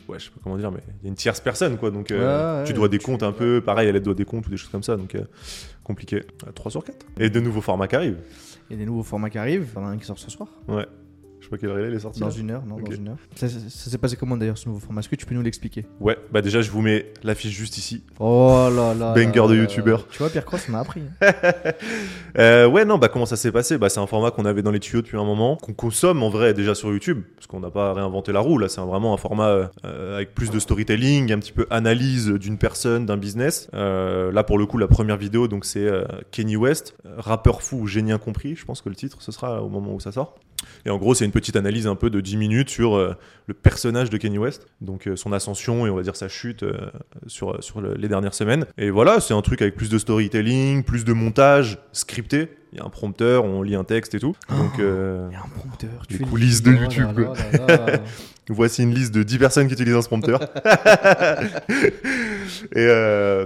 [0.08, 1.92] ouais, je sais pas comment dire, mais il y a une tierce personne quoi.
[1.92, 3.62] Donc, euh, ouais, tu dois des tu- comptes un peu.
[3.62, 4.96] Pareil, elle doit des comptes ou des choses comme ça.
[4.98, 5.22] Donc, euh,
[5.84, 6.24] compliqué.
[6.56, 7.06] 3 sur 4.
[7.20, 8.20] Et de nouveaux formats qui arrivent.
[8.70, 9.68] Il y a des nouveaux formats qui arrivent.
[9.76, 10.50] Il y en a un qui sort ce soir.
[10.68, 10.86] Ouais.
[11.42, 12.20] Je sais pas quelle heure est sorti.
[12.20, 12.34] Dans là.
[12.38, 13.18] une heure, non, dans une heure.
[13.36, 15.00] Ça, ça- ça s'est passé comment d'ailleurs ce nouveau format?
[15.02, 15.86] Est-ce que tu peux nous l'expliquer?
[16.00, 18.04] Ouais, bah déjà, je vous mets l'affiche juste ici.
[18.20, 19.14] Oh là là.
[19.16, 20.08] Banger là de youtubeur.
[20.10, 21.02] Tu vois, Pierre Cross, on a appris.
[21.22, 21.28] hein.
[22.38, 23.78] Euh, ouais, non, bah comment ça s'est passé?
[23.78, 26.30] Bah c'est un format qu'on avait dans les tuyaux depuis un moment, qu'on consomme en
[26.30, 28.58] vrai déjà sur YouTube, parce qu'on n'a pas réinventé la roue.
[28.58, 32.58] Là, c'est vraiment un format euh, avec plus de storytelling, un petit peu analyse d'une
[32.58, 33.68] personne, d'un business.
[33.74, 35.90] Euh, là, pour le coup, la première vidéo, donc c'est
[36.32, 38.56] Kenny West, rappeur fou, génie incompris.
[38.56, 40.36] Je pense que le titre ce sera au moment où ça sort.
[40.86, 43.16] Et en gros, c'est une petite analyse un peu de 10 minutes sur euh,
[43.48, 46.64] le personnage de Kenny West, donc euh, son ascension et on va dire sa chute
[46.64, 46.78] euh,
[47.28, 48.66] sur, sur le- les dernières semaines.
[48.78, 52.50] Et voilà, c'est un truc avec plus de storytelling, plus de montage scripté.
[52.74, 54.34] Il y a un prompteur, on lit un texte et tout.
[54.50, 55.90] Donc euh, Il y a un prompteur.
[56.10, 58.00] Les tu es- coulisses de Oh YouTube, là là là.
[58.50, 60.40] voici une liste de 10 personnes qui utilisent un ce prompteur.
[62.76, 63.46] et, euh,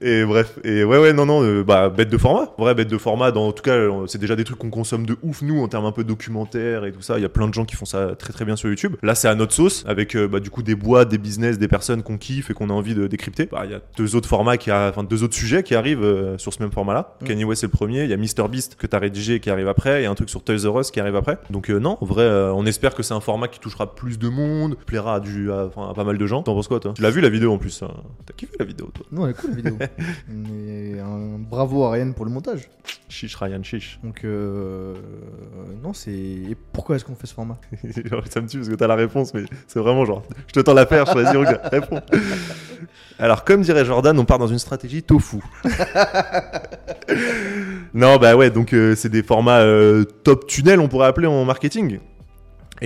[0.00, 2.52] et bref, et ouais, ouais, non, non, euh, bah, bête de format.
[2.58, 5.06] Vrai, bête de format, dans en tout cas, euh, c'est déjà des trucs qu'on consomme
[5.06, 7.18] de ouf, nous, en termes un peu documentaires et tout ça.
[7.18, 8.96] Il y a plein de gens qui font ça très très bien sur YouTube.
[9.02, 11.68] Là, c'est à notre sauce, avec euh, bah, du coup des boîtes, des business, des
[11.68, 13.46] personnes qu'on kiffe et qu'on a envie de décrypter.
[13.50, 16.36] Bah, Il y a deux autres formats qui a- enfin deux autres sujets qui arrivent
[16.38, 17.16] sur ce même format-là.
[17.20, 17.24] Mm.
[17.26, 18.04] Kanye West, c'est le premier.
[18.04, 20.00] Il y a MrBeast que t'as rédigé qui arrive après.
[20.00, 21.38] Il y a un truc sur Toys R Us qui arrive après.
[21.50, 24.76] Donc, non, en vrai, on espère que c'est un format qui touchera plus de monde,
[24.86, 26.42] plaira à, du, à pas mal de gens.
[26.42, 26.92] T'en penses quoi, toi?
[26.94, 27.88] Tu l'as vu la vidéo en plus hein?
[28.26, 29.78] T'as kiffé la vidéo, toi Non, elle est cool la vidéo.
[30.28, 32.70] Mais un bravo à Ryan pour le montage.
[33.08, 33.98] Chiche, Ryan, chiche.
[34.02, 34.94] Donc, euh...
[35.82, 36.10] non, c'est.
[36.10, 37.58] Et pourquoi est-ce qu'on fait ce format?
[37.82, 40.60] Genre, ça me tue parce que t'as la réponse, mais c'est vraiment genre, je te
[40.60, 42.00] tends la perche, vas-y, regarde, réponds.
[43.18, 45.38] Alors, comme dirait Jordan, on part dans une stratégie tofu.
[47.92, 51.44] non, bah ouais, donc euh, c'est des formats euh, top tunnel, on pourrait appeler en
[51.44, 52.00] marketing.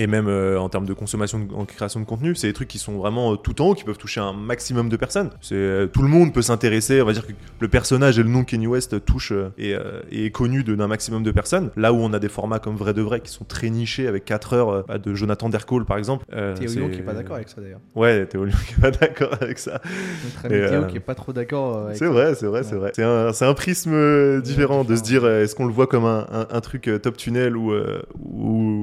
[0.01, 2.69] Et même euh, en termes de consommation, de- en création de contenu, c'est des trucs
[2.69, 5.29] qui sont vraiment euh, tout en haut, qui peuvent toucher un maximum de personnes.
[5.41, 7.01] C'est euh, tout le monde peut s'intéresser.
[7.01, 9.75] On va dire que le personnage et le nom Kenny West touchent euh, et,
[10.11, 11.69] et est connu d'un maximum de personnes.
[11.75, 14.23] Là où on a des formats comme Vrai de Vrai qui sont très nichés avec
[14.23, 16.25] 4 heures bah, de Jonathan Dercole par exemple.
[16.29, 17.81] Théo Lyon qui est pas d'accord avec ça d'ailleurs.
[17.95, 19.81] Ouais, Théo Lyon qui est pas d'accord avec ça.
[20.23, 22.91] Notre ami Et, Théo qui est pas trop d'accord C'est vrai, c'est vrai, c'est vrai.
[22.95, 26.25] C'est un, c'est un prisme différent de se dire est-ce qu'on le voit comme un,
[26.31, 28.01] un- un truc top tunnel ou, euh,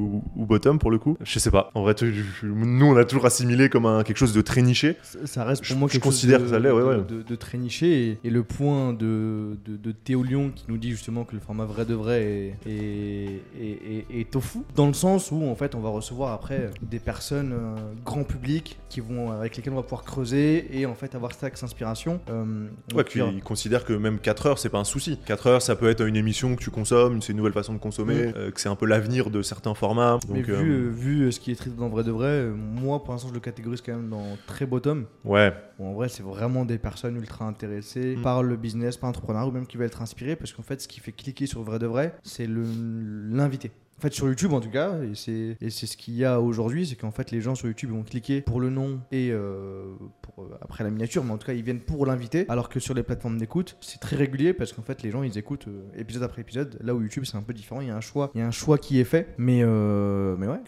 [0.06, 1.70] ou, ou bottom pour le coup Je sais pas.
[1.74, 4.62] En vrai, tu- je- nous on a toujours assimilé comme un, quelque chose de très
[4.62, 4.96] niché.
[5.02, 6.96] Ça- Ça reste pour Je- moi je quelque considère chose que ça l'est, ouais, ouais.
[7.28, 8.10] de, très niché.
[8.10, 11.40] Et, et le point de, de, de Théo Lyon qui nous dit justement que le
[11.40, 14.58] format vrai de vrai est, est, est- est- est tofu.
[14.74, 18.78] Dans le sens où en fait on va recevoir après des personnes euh, grand public
[18.88, 22.20] qui vont, avec lesquelles on va pouvoir creuser et en fait avoir cet axe inspiration.
[22.30, 25.18] Euh, Ouais, puis ils considèrent que même 4 heures, c'est pas un souci.
[25.26, 27.78] 4 heures, ça peut être une émission que tu consommes, c'est une nouvelle façon de
[27.78, 28.32] consommer, Mm.
[28.36, 29.95] euh, que c'est un peu l'avenir de certains formats.
[30.28, 32.54] Mais Donc, vu, euh, euh, vu ce qui est traité dans vrai de vrai, euh,
[32.54, 35.06] moi pour l'instant je le catégorise quand même dans très bottom.
[35.24, 38.22] ouais, Bon, en vrai, c'est vraiment des personnes ultra intéressées Mm.
[38.22, 40.88] par le business, par l'entrepreneuriat, ou même qui veulent être inspirées, parce qu'en fait, ce
[40.88, 43.70] qui fait cliquer sur vrai de vrai, c'est l'invité.
[43.98, 46.38] En fait, sur YouTube, en tout cas, et c'est et c'est ce qu'il y a
[46.38, 49.86] aujourd'hui, c'est qu'en fait, les gens sur YouTube vont cliquer pour le nom et euh,
[50.20, 52.78] pour, euh, après la miniature, mais en tout cas, ils viennent pour l'invité, alors que
[52.78, 55.88] sur les plateformes d'écoute, c'est très régulier parce qu'en fait, les gens, ils écoutent euh,
[55.98, 56.78] épisode après épisode.
[56.82, 58.46] Là où YouTube, c'est un peu différent, il y a un choix, il y a
[58.46, 60.60] un choix qui est fait, mais euh, mais ouais.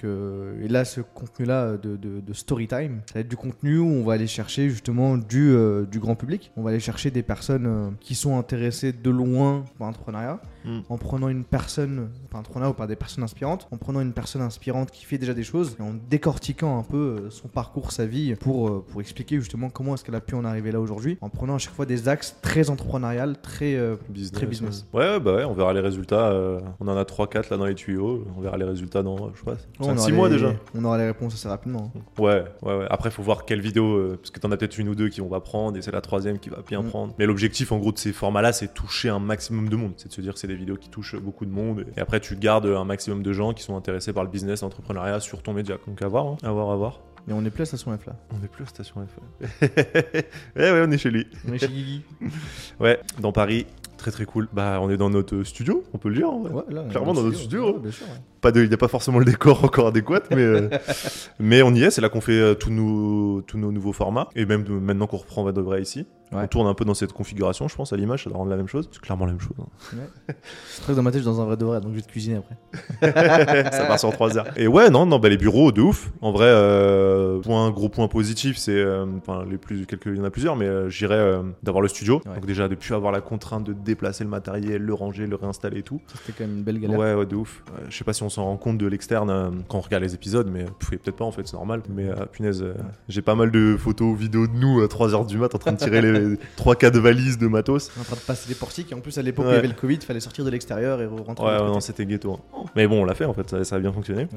[0.64, 3.88] Et là, ce contenu-là de, de, de story time, ça va être du contenu où
[3.88, 5.54] on va aller chercher justement du,
[5.90, 6.50] du grand public.
[6.56, 10.80] On va aller chercher des personnes qui sont intéressées de loin par l'entrepreneuriat, Mm.
[10.88, 14.42] en prenant une personne, par l'entrepreneuriat ou par des personnes inspirantes, en prenant une personne
[14.42, 18.04] inspirante qui fait déjà des choses et en décortiquant un peu euh, son parcours, sa
[18.06, 21.16] vie, pour, euh, pour expliquer justement comment est-ce qu'elle a pu en arriver là aujourd'hui,
[21.20, 24.32] en prenant à chaque fois des axes très entrepreneurial, très euh, business.
[24.32, 24.86] Très business.
[24.92, 26.28] Ouais, ouais, bah ouais, on verra les résultats.
[26.32, 28.26] euh, on en a 3-4 là dans les tuyaux.
[28.36, 30.52] On verra les résultats dans, je sais pas, on 6 aura mois les- déjà.
[30.74, 31.92] On aura les réponses assez rapidement.
[31.96, 32.00] hein.
[32.22, 32.86] Ouais, ouais, ouais.
[32.90, 35.20] Après, faut voir quelle vidéo, euh, parce que t'en as peut-être une ou deux qui
[35.20, 36.88] on va prendre, et c'est la troisième qui va bien Mm.
[36.88, 37.14] prendre.
[37.18, 39.92] Mais l'objectif, en gros, de ces formats-là, c'est toucher un maximum de monde.
[39.96, 41.86] C'est de se dire que c'est des vidéos qui touchent beaucoup de monde.
[41.96, 45.20] Et après, tu gardes un maximum de gens qui sont intéressés par le business, l'entrepreneuriat
[45.20, 45.76] sur ton média.
[45.86, 46.36] Donc, à voir, hein.
[46.42, 47.00] à voir, à voir.
[47.26, 48.14] Mais on est plus à Station F là.
[48.30, 49.60] On est plus à Station F.
[49.62, 50.22] ouais,
[50.56, 51.26] ouais, on est chez lui.
[51.46, 52.02] On est chez Guigui.
[52.80, 53.66] Ouais, dans Paris.
[53.98, 54.48] Très très cool.
[54.52, 56.30] Bah, on est dans notre studio, on peut le dire.
[56.30, 56.52] en vrai.
[56.52, 58.12] Ouais, là, Clairement dans notre studio, ouais, bien sûr, ouais.
[58.40, 60.68] Pas de, il n'y a pas forcément le décor encore adéquat, mais, euh,
[61.40, 61.90] mais on y est.
[61.90, 64.28] C'est là qu'on fait euh, tous, nos, tous nos nouveaux formats.
[64.36, 66.06] Et même de- maintenant qu'on reprend Va de vrai ici.
[66.30, 66.42] Ouais.
[66.44, 68.56] On tourne un peu dans cette configuration, je pense, à l'image, ça doit rendre la
[68.58, 68.86] même chose.
[68.92, 69.56] C'est clairement la même chose.
[69.58, 70.34] hein.
[70.82, 72.08] Très dans ma tête, je suis dans un vrai de vrai, donc je vais te
[72.08, 72.56] cuisiner après.
[73.72, 74.46] ça part sur 3 heures.
[74.56, 76.10] Et ouais, non, non, bah, les bureaux, de ouf.
[76.20, 80.20] En vrai, euh, point, gros point positif, c'est, euh, enfin, les plus, quelques, il y
[80.20, 82.20] en a plusieurs, mais j'irais d'avoir le studio.
[82.26, 82.34] Ouais.
[82.34, 85.78] Donc déjà, de plus avoir la contrainte de déplacer le matériel, le ranger, le réinstaller
[85.78, 86.02] et tout.
[86.08, 86.98] C'était quand même une belle galère.
[86.98, 87.62] Ouais, ouais, de ouf.
[87.88, 90.02] Je sais pas si on on s'en rend compte de l'externe euh, quand on regarde
[90.02, 91.80] les épisodes, mais peut-être pas en fait, c'est normal.
[91.88, 92.74] Mais euh, punaise, euh,
[93.08, 95.78] j'ai pas mal de photos, vidéos de nous à 3h du mat en train de
[95.78, 97.90] tirer les 3-4 valises de matos.
[97.98, 99.66] En train de passer les portiques et en plus à l'époque où il y avait
[99.66, 101.46] le Covid, fallait sortir de l'extérieur et rentrer.
[101.46, 102.34] Ouais, de non, c'était ghetto.
[102.34, 102.64] hein.
[102.76, 104.28] Mais bon, on l'a fait en fait, ça, a bien fonctionné.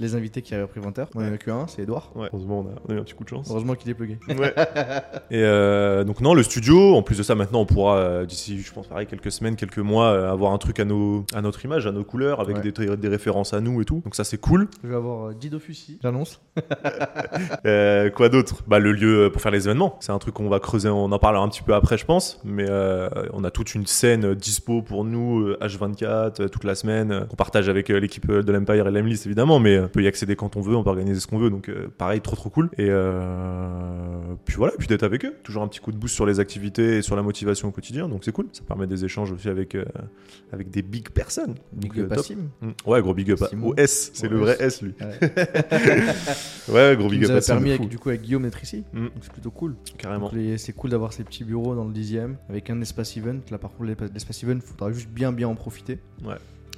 [0.00, 1.08] Les invités qui avaient 20 heures.
[1.14, 2.10] On en a que un, c'est Edouard.
[2.16, 3.46] Heureusement, on a, eu un petit coup de chance.
[3.48, 4.18] Heureusement qu'il est plugué.
[5.30, 5.42] Et
[6.06, 9.06] donc non, le studio, en plus de ça, maintenant on pourra d'ici, je pense pareil,
[9.06, 12.40] quelques semaines, quelques mois, avoir un truc à nos, à notre image, à nos couleurs,
[12.40, 14.00] avec des, des références à nous et tout.
[14.04, 14.68] Donc ça c'est cool.
[14.82, 16.40] Je vais avoir euh, Dido Fussi, j'annonce.
[17.66, 18.62] Euh, quoi d'autre?
[18.66, 19.96] Bah le lieu pour faire les événements.
[20.00, 22.40] C'est un truc qu'on va creuser, on en parlera un petit peu après, je pense.
[22.44, 26.74] Mais euh, on a toute une scène dispo pour nous, euh, H24, euh, toute la
[26.74, 29.84] semaine, euh, qu'on partage avec euh, l'équipe euh, de l'Empire et l'Emlist évidemment, mais euh,
[29.86, 31.50] on peut y accéder quand on veut, on peut organiser ce qu'on veut.
[31.50, 32.70] Donc euh, pareil, trop trop cool.
[32.76, 35.34] Et euh, puis voilà, puis d'être avec eux.
[35.42, 38.08] Toujours un petit coup de boost sur les activités et sur la motivation au quotidien.
[38.08, 38.46] Donc c'est cool.
[38.52, 39.74] Ça permet des échanges aussi avec
[40.52, 41.54] avec, euh, des big personnes.
[41.72, 42.26] Big Donc, euh, top.
[42.60, 42.70] Mm.
[42.86, 43.68] Ouais, gros big up à- Simon.
[43.68, 44.82] au S, c'est le vrai S.
[44.82, 44.94] Lui.
[45.00, 45.18] Ouais.
[46.68, 48.62] Ouais, gros big nous up à Sim, permis de avec, du coup avec Guillaume d'être
[48.62, 48.84] ici.
[48.92, 49.02] Mm.
[49.04, 49.76] Donc c'est plutôt cool.
[49.98, 50.26] Carrément.
[50.26, 53.36] Donc, les- C'est cool d'avoir ces petits bureaux dans le dixième avec un espace event.
[53.50, 55.98] Là par contre l'espace- l'espace event, faudra juste bien bien en profiter.
[56.24, 56.36] Ouais.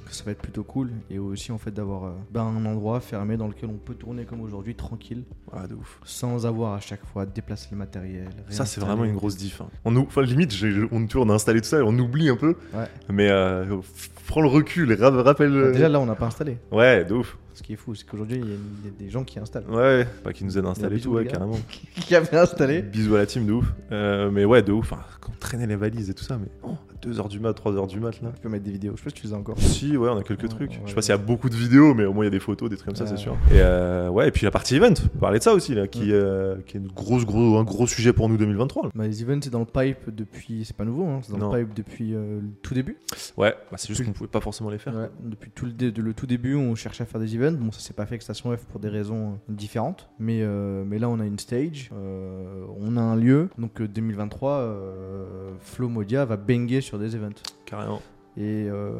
[0.09, 3.35] Ça va être plutôt cool et aussi en fait d'avoir euh, ben, un endroit fermé
[3.35, 5.99] dans lequel on peut tourner comme aujourd'hui tranquille Ouais, de ouf.
[6.05, 8.29] sans avoir à chaque fois à déplacer le matériel.
[8.47, 8.85] Ça, c'est réinstaller.
[8.87, 9.59] vraiment une grosse diff.
[9.59, 9.67] hein.
[9.83, 12.37] On, ou- enfin, limite, j'ai- on, on a installé tout ça et on oublie un
[12.37, 12.55] peu.
[12.73, 12.85] Ouais.
[13.09, 15.51] Mais euh, f- prends le recul rappelle.
[15.51, 16.57] Bah, Déjà là on n'a pas installé.
[16.71, 17.37] Ouais, de ouf.
[17.53, 19.39] Ce qui est fou, c'est qu'aujourd'hui il y, a- il y a des gens qui
[19.39, 19.67] installent.
[19.67, 21.57] Ouais, pas qui nous aident à installer tout, ouais, carrément.
[21.95, 22.83] qui avaient installé.
[22.83, 23.65] Bisous à la team, de ouf.
[23.91, 24.91] Euh, mais ouais, de ouf.
[24.93, 27.53] Enfin, quand on traînait les valises et tout ça, mais oh, à 2h du mat,
[27.59, 28.29] 3h du mat là.
[28.35, 28.91] Tu peux mettre des vidéos.
[28.93, 29.57] Je sais pas si tu les as encore.
[29.57, 30.69] Si, ouais, on a quelques Ouais, trucs.
[30.69, 32.29] ouais, je sais pas s'il y a beaucoup de vidéos, mais au moins il y
[32.29, 33.33] a des photos, des trucs comme ça, c'est sûr.
[33.49, 36.11] Et euh, ouais, et puis la partie event, on parlait de ça aussi, là, qui,
[36.13, 38.83] euh, qui est une grosse, gros, un gros sujet pour nous 2023.
[38.83, 38.89] là.
[38.93, 40.63] Bah, les events c'est dans le pipe depuis.
[40.63, 41.53] C'est pas nouveau, hein, c'est dans Non.
[41.55, 42.97] le pipe depuis euh, le tout début.
[43.35, 44.95] Ouais, bah, c'est juste qu'on pouvait pas forcément les faire.
[44.95, 47.57] Ouais, depuis tout le, dé- le tout début, on cherchait à faire des events.
[47.57, 50.09] Bon, ça s'est pas fait avec Station F pour des raisons euh, différentes.
[50.19, 53.49] Mais, euh, mais là, on a une stage, euh, on a un lieu.
[53.57, 57.29] Donc euh, 2023, euh, Flow Modia va banger sur des events.
[57.65, 58.01] Carrément.
[58.39, 58.91] Et, euh,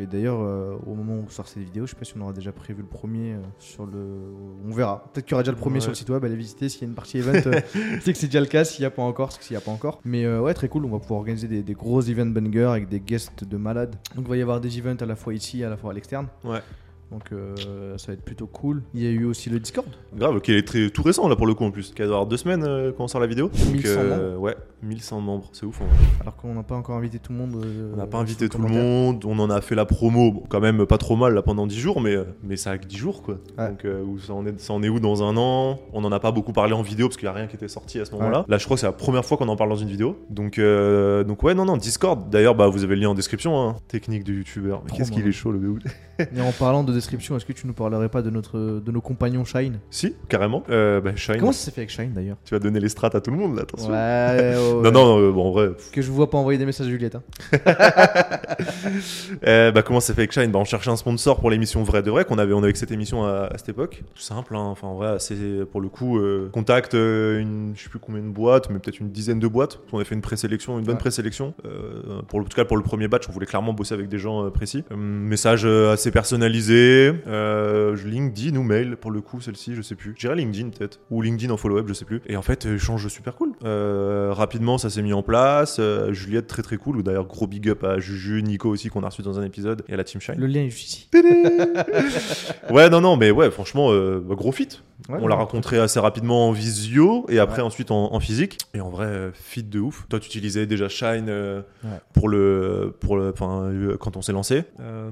[0.00, 2.20] et d'ailleurs, euh, au moment où on sort cette vidéo, je sais pas si on
[2.20, 4.06] aura déjà prévu le premier euh, sur le.
[4.64, 5.10] On verra.
[5.12, 5.80] Peut-être qu'il y aura déjà le premier Ouais.
[5.80, 6.24] sur le site web.
[6.24, 7.32] Allez visiter s'il y a une partie event.
[7.46, 7.60] euh,
[8.02, 8.64] c'est que c'est déjà le cas.
[8.64, 10.00] S'il n'y a pas encore, c'est que s'il n'y a pas encore.
[10.04, 10.84] Mais ouais, très cool.
[10.84, 13.96] On va pouvoir organiser des, des gros events bangers avec des guests de malades.
[14.14, 15.94] Donc il va y avoir des events à la fois ici, à la fois à
[15.94, 16.28] l'externe.
[16.44, 16.60] Ouais.
[17.12, 18.82] Donc euh, ça va être plutôt cool.
[18.92, 19.86] Il y a eu aussi le Discord.
[20.16, 22.26] Grave, qui est très, tout récent là pour le coup en plus, qui va avoir
[22.26, 23.48] deux semaines euh, quand on sort la vidéo.
[23.48, 25.78] Donc, 1100 euh, ouais, 1100 membres, c'est ouf.
[25.78, 25.86] vrai.
[26.20, 27.62] Alors qu'on n'a pas encore invité tout le monde.
[27.64, 30.42] euh, On n'a pas invité tout le monde, on en a fait la promo, bon,
[30.48, 32.96] quand même pas trop mal là pendant 10 jours, mais, mais ça a que 10
[32.96, 33.38] jours quoi.
[33.56, 33.68] Ouais.
[33.68, 35.78] Donc où ça, en est, ça en est où dans un an?
[35.92, 37.68] On en a pas beaucoup parlé en vidéo parce qu'il n'y a rien qui était
[37.68, 38.44] sorti à ce moment-là.
[38.48, 40.16] Là je crois que c'est la première fois qu'on en parle dans une vidéo.
[40.28, 42.28] Donc, donc ouais, non, non, Discord.
[42.30, 43.76] D'ailleurs, bah, vous avez le lien en description, hein.
[43.86, 44.82] technique de youtubeur.
[44.84, 45.76] Mais qu'est-ce qu'il est chaud le.
[46.18, 49.00] Et en parlant de description, est-ce que tu nous parlerais pas de, notre, de nos
[49.00, 49.78] compagnons Shine?
[49.90, 50.64] Si, carrément.
[50.70, 52.36] Euh, bah, Shine, Comment ça s'est fait avec Shine d'ailleurs?
[52.44, 53.90] Tu vas donner les strats à tout le monde là, attention.
[53.90, 54.82] Ouais, ouais, ouais.
[54.82, 56.90] Non, non, euh, bon, en vrai, Que je vous vois pas envoyer des messages à
[56.90, 57.14] Juliette.
[57.16, 57.22] hein.
[59.46, 60.50] Euh, bah, comment ça fait avec Shine?
[60.50, 62.90] Bah, On cherchait un sponsor pour l'émission Vrai de Vrai qu'on avait, on avait cette
[62.90, 64.02] émission à, à cette époque.
[64.14, 64.60] Tout simple, hein.
[64.64, 68.22] enfin en vrai, c'est pour le coup, euh, contact euh, une, je sais plus combien
[68.22, 69.80] de boîtes, mais peut-être une dizaine de boîtes.
[69.92, 71.00] On a fait une présélection, une bonne Ouais.
[71.00, 71.54] présélection.
[71.66, 74.08] Euh, pour le, en tout cas, pour le premier batch, on voulait clairement bosser avec
[74.08, 74.84] des gens euh, précis.
[74.96, 76.85] Message euh, assez personnalisé,
[77.26, 80.12] euh, LinkedIn ou mail pour le coup, celle-ci, je sais plus.
[80.16, 82.20] Je dirais LinkedIn peut-être, ou LinkedIn en follow-up, je sais plus.
[82.26, 83.52] Et en fait, échange super cool.
[83.64, 85.76] Euh, rapidement, ça s'est mis en place.
[85.78, 86.96] Euh, Juliette, très très cool.
[86.96, 89.82] Ou d'ailleurs, gros big up à Juju, Nico aussi, qu'on a reçu dans un épisode,
[89.88, 90.36] et à la Team Shine.
[90.38, 91.10] Le lien est juste ici.
[92.70, 94.68] Ouais, non, non, mais ouais, franchement, euh, bah, gros fit.
[95.08, 98.58] Ouais, on l'a rencontré assez rapidement en visio et après ensuite en, en physique.
[98.74, 100.06] Et en vrai, euh, fit de ouf.
[100.08, 102.00] Toi, tu utilisais déjà Shine euh, Ouais.
[102.14, 104.64] pour le, pour le, enfin, euh, quand on s'est lancé.
[104.80, 105.10] Euh,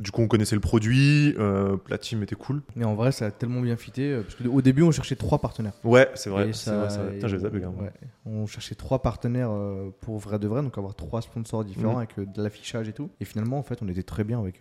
[0.00, 1.03] du coup, on connaissait le produit.
[1.38, 2.62] Euh, la team était cool.
[2.76, 4.10] Mais en vrai, ça a tellement bien fité.
[4.12, 5.72] euh, Parce qu'au début, on cherchait trois partenaires.
[5.84, 6.52] Ouais, c'est vrai.
[6.52, 6.88] Ça-.
[7.12, 7.92] Putain, ouais.
[8.26, 11.98] On cherchait trois partenaires euh, pour vrai de vrai, donc avoir trois sponsors différents Mhm.
[12.16, 13.10] avec de l'affichage et tout.
[13.20, 14.60] Et finalement, en fait, on était très bien avec.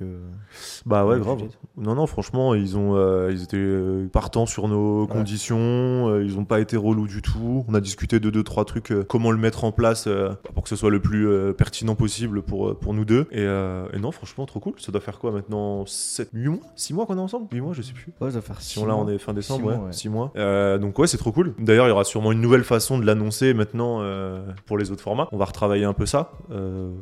[0.86, 1.42] Bah ouais, avec grave.
[1.78, 6.20] Non, non, franchement, ils ont, ils étaient partants sur nos conditions.
[6.20, 7.66] ils ont pas été relous du tout.
[7.68, 10.70] On a discuté de deux, trois trucs, comment le mettre en place euh, pour que
[10.70, 11.28] ce soit le plus
[11.58, 13.28] pertinent possible pour, pour nous deux.
[13.32, 14.74] Et, et non, franchement, trop cool.
[14.80, 17.74] Ça doit faire quoi maintenant 7, 8 mois 6 mois qu'on est ensemble 8 mois,
[17.74, 18.12] je sais plus.
[18.20, 19.04] Ouais, ça va faire Si six on là, mois.
[19.04, 19.94] on est fin décembre, Six ouais, mois, ouais.
[19.94, 20.32] 6 mois.
[20.36, 21.54] Euh, donc ouais, c'est trop cool.
[21.60, 25.04] D'ailleurs, il y aura sûrement une nouvelle façon de l'annoncer maintenant euh, pour les autres
[25.04, 25.28] formats.
[25.32, 26.32] On va retravailler un peu ça.
[26.52, 26.94] euh,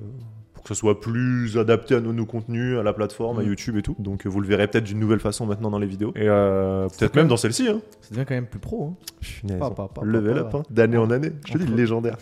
[0.62, 3.48] pour que ce soit plus adapté à nos, nos contenus, à la plateforme, à Mm.
[3.48, 3.96] YouTube et tout.
[3.98, 6.12] Donc euh, vous le verrez peut-être d'une nouvelle façon maintenant dans les vidéos.
[6.16, 7.68] Et euh, peut-être même dans celle-ci.
[7.68, 7.82] Hein.
[8.02, 8.92] Ça devient quand même plus pro.
[8.92, 9.06] Hein.
[9.22, 9.58] Punaise.
[9.58, 10.62] Pas, pas, pas, Level up, hein.
[10.70, 11.32] d'année en année.
[11.48, 12.18] Je te dis, légendaire.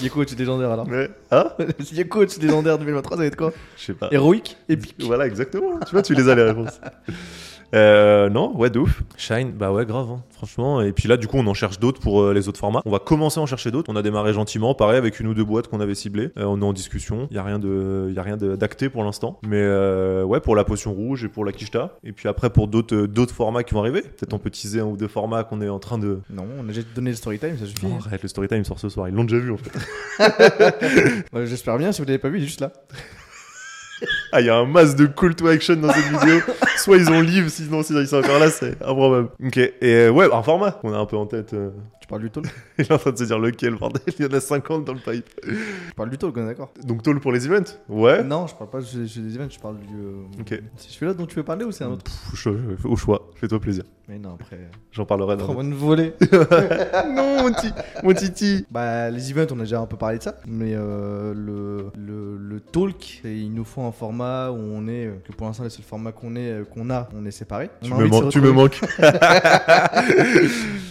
[0.00, 0.88] Y a coach légendaire alors.
[0.88, 1.10] Ouais.
[1.30, 4.08] Hein a coach légendaire 2023, ça va être quoi Je sais pas.
[4.10, 5.78] Héroïque Épique Voilà, exactement.
[5.86, 6.80] tu vois, tu les as les réponses.
[7.74, 9.02] Euh, non, ouais, de ouf.
[9.16, 10.82] Shine, bah ouais, grave, hein, franchement.
[10.82, 12.82] Et puis là, du coup, on en cherche d'autres pour euh, les autres formats.
[12.84, 13.90] On va commencer à en chercher d'autres.
[13.92, 16.30] On a démarré gentiment, pareil, avec une ou deux boîtes qu'on avait ciblées.
[16.36, 17.28] Euh, on est en discussion.
[17.30, 19.38] Il y a rien de, y a rien de- d'acté pour l'instant.
[19.46, 21.96] Mais euh, ouais, pour la potion rouge et pour la quicheta.
[22.02, 24.02] Et puis après, pour d'autres, euh, d'autres formats qui vont arriver.
[24.02, 26.18] Peut-être on peut teaser un ou deux formats qu'on est en train de.
[26.30, 27.86] Non, on a déjà donné le story time, ça suffit.
[28.04, 29.08] Arrête, le story time sort ce soir.
[29.08, 31.24] Ils l'ont déjà vu en fait.
[31.46, 32.72] J'espère bien, si vous l'avez pas vu, il est juste là.
[34.32, 36.40] Ah, il y a un masse de call to action dans cette vidéo.
[36.76, 39.28] Soit ils ont livre, sinon s'ils sont encore là, c'est improbable.
[39.44, 41.52] Ok, et euh, ouais, un format qu'on a un peu en tête.
[41.52, 41.70] euh,
[42.10, 42.46] Tu parles du talk
[42.78, 44.02] Il est en train de se dire lequel, bordel.
[44.18, 45.24] Il y en a 50 dans le pipe.
[45.44, 48.24] Tu parles du talk, on est d'accord Donc, toll pour les events Ouais.
[48.24, 49.94] Non, je parle pas des events, je parle du.
[49.94, 50.60] euh, Ok.
[50.76, 53.84] C'est celui-là dont tu veux parler ou c'est un autre Pff, au choix, fais-toi plaisir.
[54.08, 54.58] Mais non, après.
[54.90, 56.14] J'en parlerai dans une volée.
[57.14, 58.66] Non, mon, ti- mon titi.
[58.72, 60.34] Bah, les events, on a déjà un peu parlé de ça.
[60.48, 65.06] Mais euh, le, le, le talk, c'est- il nous faut un format où on est.
[65.06, 67.70] euh, Que pour l'instant, le seul format qu'on est, euh, qu'on a, on est séparés.
[67.82, 68.80] Tu On me, man- tu me manques.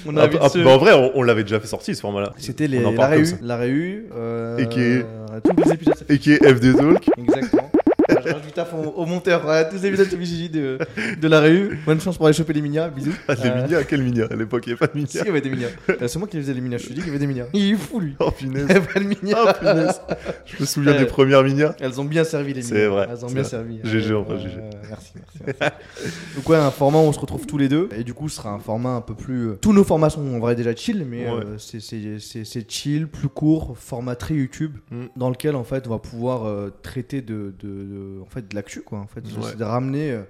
[0.06, 2.02] On a Ah, ah, se- bah, en vrai, on, on l'avait déjà fait sortir ce
[2.02, 2.34] format-là.
[2.38, 3.26] C'était les, la réu.
[3.42, 4.06] La réu.
[4.16, 5.96] Euh, Et qui est- euh, tous les épisodes.
[5.98, 7.10] ça fait- Et qui est FD Talk.
[7.18, 7.70] Exactement.
[8.08, 9.42] Je rajoute à fond au monteur.
[9.44, 10.78] Voilà, tous les épisodes de, de,
[11.20, 11.78] de la réu.
[11.86, 12.90] Bonne chance pour aller choper les minia.
[12.90, 13.14] Bisous.
[13.28, 15.22] Ah, les Euh, minia, quel minia À l'époque, il n'y avait pas de Si, minia.
[15.24, 15.68] il y avait des minia.
[15.90, 16.78] Euh, C'est moi qui faisais les minia.
[16.78, 17.46] Je te dis qu'il y avait des minia.
[17.54, 18.16] Il est fou, lui.
[18.20, 18.66] Oh, Il punaise.
[18.66, 19.38] n'y avait pas de minia.
[19.44, 20.02] Oh, punaise.
[20.46, 21.76] Je me souviens Euh, des premières minia.
[21.80, 22.88] Elles ont bien servi les C'est minas.
[22.90, 23.50] vrai, Elles ont c'est bien vrai.
[23.50, 23.80] servi.
[23.84, 24.56] GG, Euh, enfin, euh, GG.
[24.90, 26.16] Merci, merci, merci.
[26.36, 27.90] Donc ouais, un format où on se retrouve tous les deux.
[27.96, 29.50] Et du coup, ce sera un format un peu plus...
[29.50, 31.32] euh, Tous nos formats sont en vrai déjà chill, mais Ouais.
[31.46, 35.06] euh, c'est- c'est c'est- c'est chill, plus court, format très YouTube, Mm.
[35.16, 38.56] dans lequel en fait on va pouvoir euh, traiter de, de, de- en fait, de
[38.56, 39.00] l'actu, quoi.
[39.00, 39.56] En fait, Ouais.
[39.56, 40.12] de ramener...
[40.12, 40.24] euh,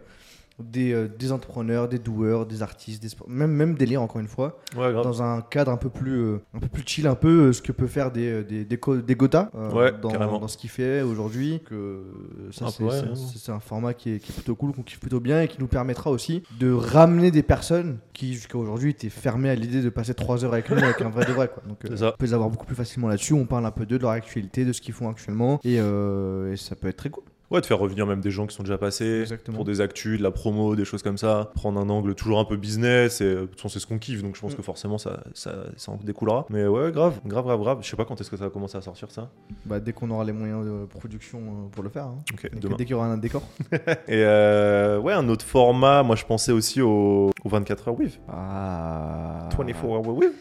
[0.61, 4.27] des, euh, des entrepreneurs, des doueurs, des artistes, des même, même des liens encore une
[4.27, 7.53] fois, Ouais, dans un cadre un peu plus, euh, un peu plus chill, un peu
[7.53, 11.01] ce que peut faire des, des, des, des Gotha Ouais, dans, dans ce qu'il fait
[11.01, 11.61] aujourd'hui.
[11.65, 12.03] Que
[12.51, 15.41] ça, Un c'est un format qui est, qui est plutôt cool, qu'on kiffe plutôt bien
[15.43, 19.55] et qui nous permettra aussi de ramener des personnes qui jusqu'à aujourd'hui étaient fermées à
[19.55, 21.47] l'idée de passer 3 heures avec nous avec un vrai de vrai.
[21.47, 21.63] Quoi.
[21.69, 23.31] Donc, on peut les avoir beaucoup plus facilement là-dessus.
[23.31, 26.57] On parle un peu d'eux, de leur actualité, de ce qu'ils font actuellement et, et
[26.57, 27.23] ça peut être très cool.
[27.51, 29.55] Ouais, de faire revenir même des gens qui sont déjà passés Exactement.
[29.55, 31.49] pour des actus, de la promo, des choses comme ça.
[31.55, 33.21] Prendre un angle toujours un peu business.
[33.21, 34.57] Et de toute façon, c'est ce qu'on kiffe, donc je pense Mm.
[34.57, 36.45] que forcément ça, ça, ça en découlera.
[36.51, 37.77] Mais ouais, grave, grave, grave, grave.
[37.81, 39.29] Je sais pas quand est-ce que ça va commencer à sortir ça.
[39.65, 42.05] Bah, dès qu'on aura les moyens de production euh, pour le faire.
[42.05, 42.19] hein.
[42.61, 42.75] Demain.
[42.77, 43.41] dès qu'il y aura un décor.
[44.07, 48.19] Et euh, ouais, un autre format, moi je pensais aussi au, au 24 heures with.
[48.29, 49.49] Ah.
[49.57, 50.33] 24 hours with.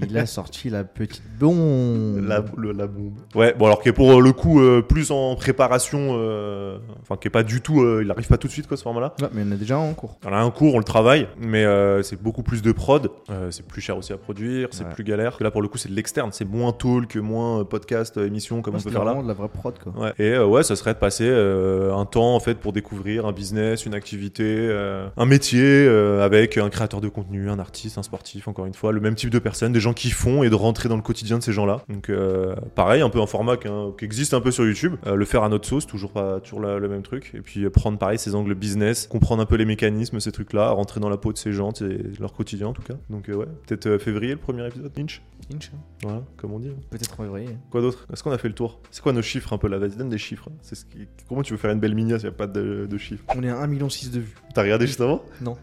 [0.00, 2.24] Il a sorti la petite bombe.
[2.26, 3.14] La, le- la bombe.
[3.34, 7.16] Ouais, bon alors qui est pour euh, le coup euh, plus en préparation, euh, enfin
[7.16, 9.14] qui est pas du tout, euh, il arrive pas tout de suite quoi ce format-là.
[9.20, 10.18] Ouais, mais il y en a déjà un en cours.
[10.26, 11.64] On a un cours, on le travaille, mais
[12.02, 13.10] c'est beaucoup plus de prod,
[13.50, 14.90] c'est plus cher aussi à produire, c'est Ouais.
[14.92, 15.36] plus galère.
[15.40, 18.80] Là pour le coup c'est de l'externe, c'est moins talk, moins podcast, émission comme Ouais,
[18.80, 19.12] on peut c'est faire là.
[19.12, 19.92] vraiment de la vraie prod quoi.
[19.96, 20.12] Ouais.
[20.18, 23.94] Et ouais, ça serait de passer un temps en fait pour découvrir un business, une
[23.94, 24.68] activité,
[25.16, 25.86] un métier
[26.20, 29.30] avec un créateur de contenu, un artiste, un sportif, encore une fois, le même type
[29.30, 31.82] de personnes, des gens qui font et de rentrer dans le quotidien de ces gens-là.
[31.88, 33.68] Donc euh, pareil, un peu un format qui
[34.04, 36.78] existe un peu sur YouTube, euh, le faire à notre sauce, toujours pas toujours la-
[36.78, 39.64] le même truc, et puis euh, prendre pareil ces angles business, comprendre un peu les
[39.64, 42.82] mécanismes, ces trucs-là, rentrer dans la peau de ces gens, c'est leur quotidien en tout
[42.82, 42.94] cas.
[43.10, 45.22] Donc ouais, peut-être février le premier épisode, Inch.
[45.54, 45.70] Inch.
[46.02, 46.70] Voilà, comme on dit.
[46.90, 47.50] Peut-être en février.
[47.70, 48.06] Quoi d'autre?
[48.12, 48.80] Est-ce qu'on a fait le tour?
[48.90, 49.76] C'est quoi nos chiffres un peu là?
[49.78, 50.48] Vas-y, donne des chiffres.
[50.62, 51.06] C'est ce qui...
[51.28, 53.24] Comment tu veux faire une belle minia s'il n'y a pas de, de chiffres?
[53.36, 54.34] On est à 1,6 million de vues.
[54.54, 55.56] T'as regardé juste avant Non.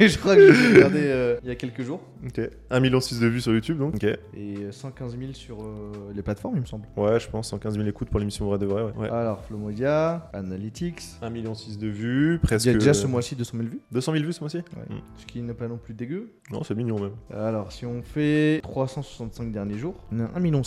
[0.00, 2.00] Et je crois que j'ai regardé il y a quelques jours.
[2.26, 2.38] Ok.
[2.38, 3.94] 1,6 million de vues sur YouTube donc.
[3.96, 4.04] Ok.
[4.04, 4.18] Et
[4.58, 6.86] euh, 115 000 sur euh, les plateformes, il me semble.
[6.96, 8.82] Ouais, je pense 115 000 écoutes pour l'émission Vrai de Vrai.
[8.82, 8.92] Ouais.
[8.96, 9.10] ouais.
[9.10, 11.00] Alors, Flomodia, Analytics.
[11.22, 12.66] 1,6 million de vues, Il presque.
[12.66, 13.80] y a déjà ce mois-ci 200 000 vues.
[13.92, 14.96] 200 000 vues ce mois-ci Ouais.
[14.96, 15.00] Mm.
[15.16, 16.32] Ce qui n'est pas non plus dégueu.
[16.50, 17.12] Non, c'est mignon même.
[17.32, 20.62] Alors, si on fait 365 derniers jours, on a 1,6 million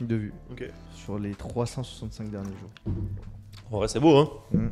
[0.00, 0.68] de vues Ok.
[0.94, 2.94] sur les 365 derniers jours.
[3.70, 4.68] En vrai, c'est beau, hein Mm.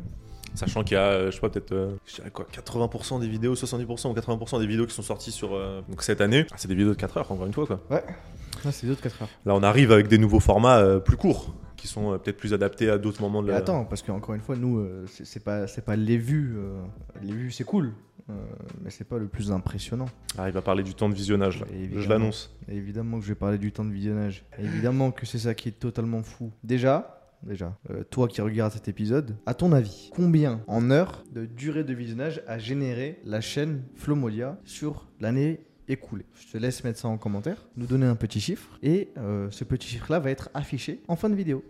[0.57, 3.27] Sachant qu'il y a, euh, je sais pas, peut-être, euh, je dirais quoi, 80% des
[3.27, 6.45] vidéos, 70% ou 80% des vidéos qui sont sorties sur euh, donc cette année.
[6.51, 7.79] Ah, c'est des vidéos de 4 heures, encore une fois, quoi.
[7.91, 9.29] Ah, c'est d'autres 4 heures.
[9.45, 12.53] Là, on arrive avec des nouveaux formats euh, plus courts, qui sont euh, peut-être plus
[12.55, 13.59] adaptés à d'autres moments de Mais la.
[13.59, 16.55] attends, parce qu'encore une fois, nous, euh, c'est c'est pas, c'est pas les vues.
[16.57, 16.81] euh,
[17.21, 17.93] les vues, c'est cool.
[18.31, 18.33] euh,
[18.83, 20.07] mais c'est pas le plus impressionnant.
[20.39, 21.67] Ah, il va parler du temps de visionnage, là.
[21.95, 22.51] Je l'annonce.
[22.67, 24.43] Évidemment que je vais parler du temps de visionnage.
[24.57, 26.51] Évidemment que c'est ça qui est totalement fou.
[26.63, 31.45] Déjà, déjà, euh, toi qui regardes cet épisode, à ton avis, combien en heures de
[31.45, 36.25] durée de visionnage a généré la chaîne Flomolia sur l'année écoulée?
[36.39, 39.63] Je te laisse mettre ça en commentaire, nous donner un petit chiffre, et euh, ce
[39.63, 41.63] petit chiffre-là va être affiché en fin de vidéo.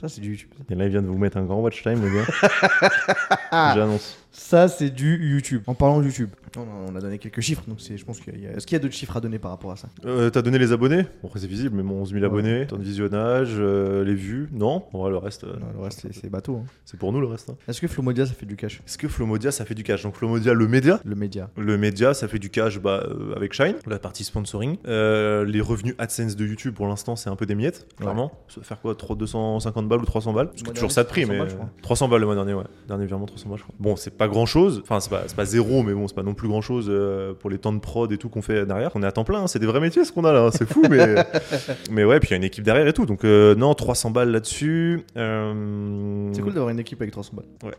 [0.00, 0.48] Ça, c'est du YouTube.
[0.70, 3.72] Et là, il vient de vous mettre un grand watch time, le gars.
[3.74, 4.18] J'annonce.
[4.30, 5.62] Ça, c'est du YouTube.
[5.66, 8.38] En parlant de YouTube, on a, on a donné quelques chiffres, donc je pense qu'il
[8.40, 8.50] y a.
[8.52, 9.88] Est-ce qu'il y a d'autres chiffres à donner par rapport à ça?
[10.04, 11.02] Euh, T'as donné les abonnés?
[11.22, 14.48] Bon, après, c'est visible, mais bon, 11 000 abonnés, temps de visionnage, euh, les vues.
[14.52, 16.56] Non, en vrai, le reste, euh, Non, Le reste, c'est, bateau.
[16.56, 16.64] hein.
[16.84, 17.50] c'est pour nous le reste.
[17.50, 17.56] hein.
[17.68, 18.80] Est-ce que Flomodia, ça fait du cash?
[18.86, 20.02] Est-ce que Flomodia, ça fait du cash?
[20.02, 21.00] Donc, Flomodia, le média?
[21.04, 21.50] Le média.
[21.56, 24.76] Le média, ça fait du cash bah, euh, avec Shine, la partie sponsoring.
[24.86, 28.32] Les revenus AdSense de YouTube, pour l'instant, c'est un peu des miettes, clairement.
[28.48, 28.94] Ça va faire quoi?
[28.94, 30.48] Trop 250 balles ou 300 balles?
[30.50, 31.38] Parce que toujours ça de prix, 300 mais.
[31.38, 31.70] balles, je crois.
[31.82, 32.64] 300 balles le mois dernier, ouais.
[32.88, 33.74] Dernier virement, 300 balles, je crois.
[33.78, 34.80] Bon, c'est pas grand chose.
[34.82, 36.92] Enfin, c'est pas, c'est pas zéro, mais bon, c'est pas non plus grand chose
[37.40, 38.90] pour les temps de prod et tout qu'on fait derrière.
[38.94, 39.46] On est à temps plein, hein.
[39.46, 40.50] c'est des vrais métiers ce qu'on a là, hein.
[40.52, 41.14] c'est fou, mais.
[41.90, 43.06] mais ouais, puis il y a une équipe derrière et tout.
[43.06, 45.04] Donc, euh, non, 300 balles là-dessus.
[45.16, 47.74] Euh, C'est cool d'avoir une équipe avec 300 balles.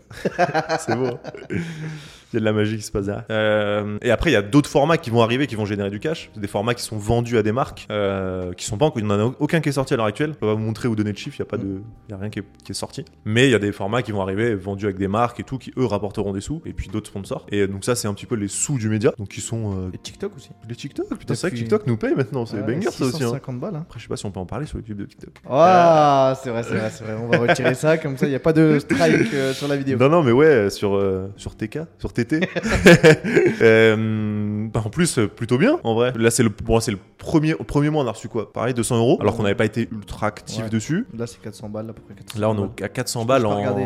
[0.80, 1.18] c'est beau.
[2.34, 3.26] Il y a de la magie qui se passe derrière.
[3.30, 6.00] Euh, et après, il y a d'autres formats qui vont arriver, qui vont générer du
[6.00, 6.30] cash.
[6.36, 9.00] Des formats qui sont vendus à des marques, euh, qui sont pas encore.
[9.00, 10.32] Il n'y en a aucun qui est sorti à l'heure actuelle.
[10.34, 11.36] Je peux pas vous montrer ou donner de chiffres.
[11.38, 13.04] Il y a pas de, il y a rien qui est, qui est sorti.
[13.26, 15.58] Mais il y a des formats qui vont arriver, vendus avec des marques et tout,
[15.58, 16.62] qui eux rapporteront des sous.
[16.66, 17.46] Et puis d'autres sponsors.
[17.52, 19.12] Et donc ça, c'est un petit peu les sous du média.
[19.18, 20.50] Donc qui sont euh, Et TikTok aussi.
[20.70, 21.08] les TikTok.
[21.18, 22.46] Putain, c'est vrai que TikTok nous paye maintenant.
[22.46, 23.16] C'est Ouais, banger ça aussi.
[23.24, 23.28] Hein.
[23.28, 23.76] 650 balles.
[23.76, 23.82] Hein.
[23.82, 25.34] Après, je sais pas si on peut en parler sur YouTube de TikTok.
[25.50, 27.16] Ah, c'est vrai, c'est vrai, c'est vrai.
[27.22, 29.76] On va retirer ça, comme ça, il n'y a pas de strike euh, sur la
[29.78, 29.98] vidéo.
[29.98, 32.14] Non, non, mais ouais, sur, euh, sur TK, sur
[33.62, 36.14] Euh, bah, en plus, euh, plutôt bien, en vrai.
[36.18, 38.52] Là, c'est le, bon, c'est le premier, au premier mois, on a reçu quoi?
[38.52, 40.70] Pareil, 200 euros, alors qu'on n'avait pas été ultra actif Ouais.
[40.70, 41.06] dessus.
[41.18, 43.46] Là, c'est 400 balles, à peu près 400 Là, on est à 400 Je balles
[43.46, 43.58] en.
[43.60, 43.84] euh,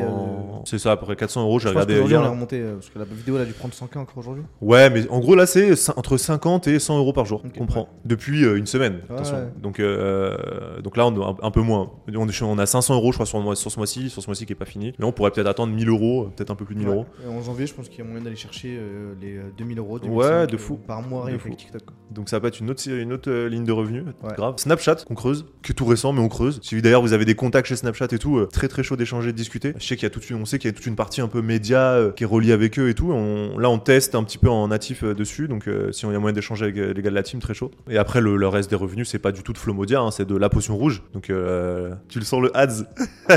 [0.66, 1.60] C'est ça, à peu près 400 euros.
[1.60, 2.22] J'ai regardé qu'aujourd'hui, hier.
[2.22, 2.32] on a là.
[2.32, 4.44] remonté, euh, parce que la vidéo, elle a dû prendre 100K encore aujourd'hui.
[4.62, 7.42] Ouais, mais en gros, là, c'est entre 50 et 100 euros par jour.
[7.46, 7.90] Ok, on prend.
[8.06, 9.02] Depuis euh, une semaine.
[9.10, 9.36] Ouais, attention.
[9.38, 9.48] ouais.
[9.62, 11.92] Donc, euh, donc là, on a un, un peu moins.
[12.16, 14.46] On, est- on a 500 euros, je crois, sur, sur ce mois-ci, sur ce mois-ci
[14.46, 14.94] qui est pas fini.
[15.00, 17.06] Mais on pourrait peut-être attendre 1000 euros, peut-être un peu plus de 1000 euros.
[17.20, 17.26] Ouais.
[17.32, 19.80] Et en janvier, je pense qu'il y a moyen d'aller chercher euh, les euh, 2000
[19.80, 20.00] euros.
[20.00, 20.76] Ouais, 2005, de euh, fou.
[20.76, 21.56] Par mois, rien avec.
[21.58, 21.84] TikTok.
[21.86, 21.96] quoi.
[22.12, 24.04] Donc ça va être une autre, une autre euh, ligne de revenus.
[24.24, 24.34] Ouais.
[24.36, 24.56] Grave.
[24.58, 26.60] Snapchat, qu'on creuse, que tout récent, mais on creuse.
[26.62, 29.32] Si d'ailleurs vous avez des contacts chez Snapchat et tout, euh, très très chaud d'échanger,
[29.32, 29.74] de discuter.
[29.80, 31.22] Je sais qu'il y a toute une, on sait qu'il y a toute une partie
[31.22, 33.12] un peu média euh, qui est reliée avec eux et tout.
[33.12, 36.12] On- là on teste un petit peu en natif euh, dessus, donc euh, si on
[36.12, 37.72] y a moyen d'échanger avec euh, les gars de la team, très chaud.
[37.90, 40.26] Et après le, le reste des revenus, c'est pas du tout de Flomodia, hein, c'est
[40.28, 41.04] de la potion rouge.
[41.14, 42.84] Donc euh, tu le sens le ads,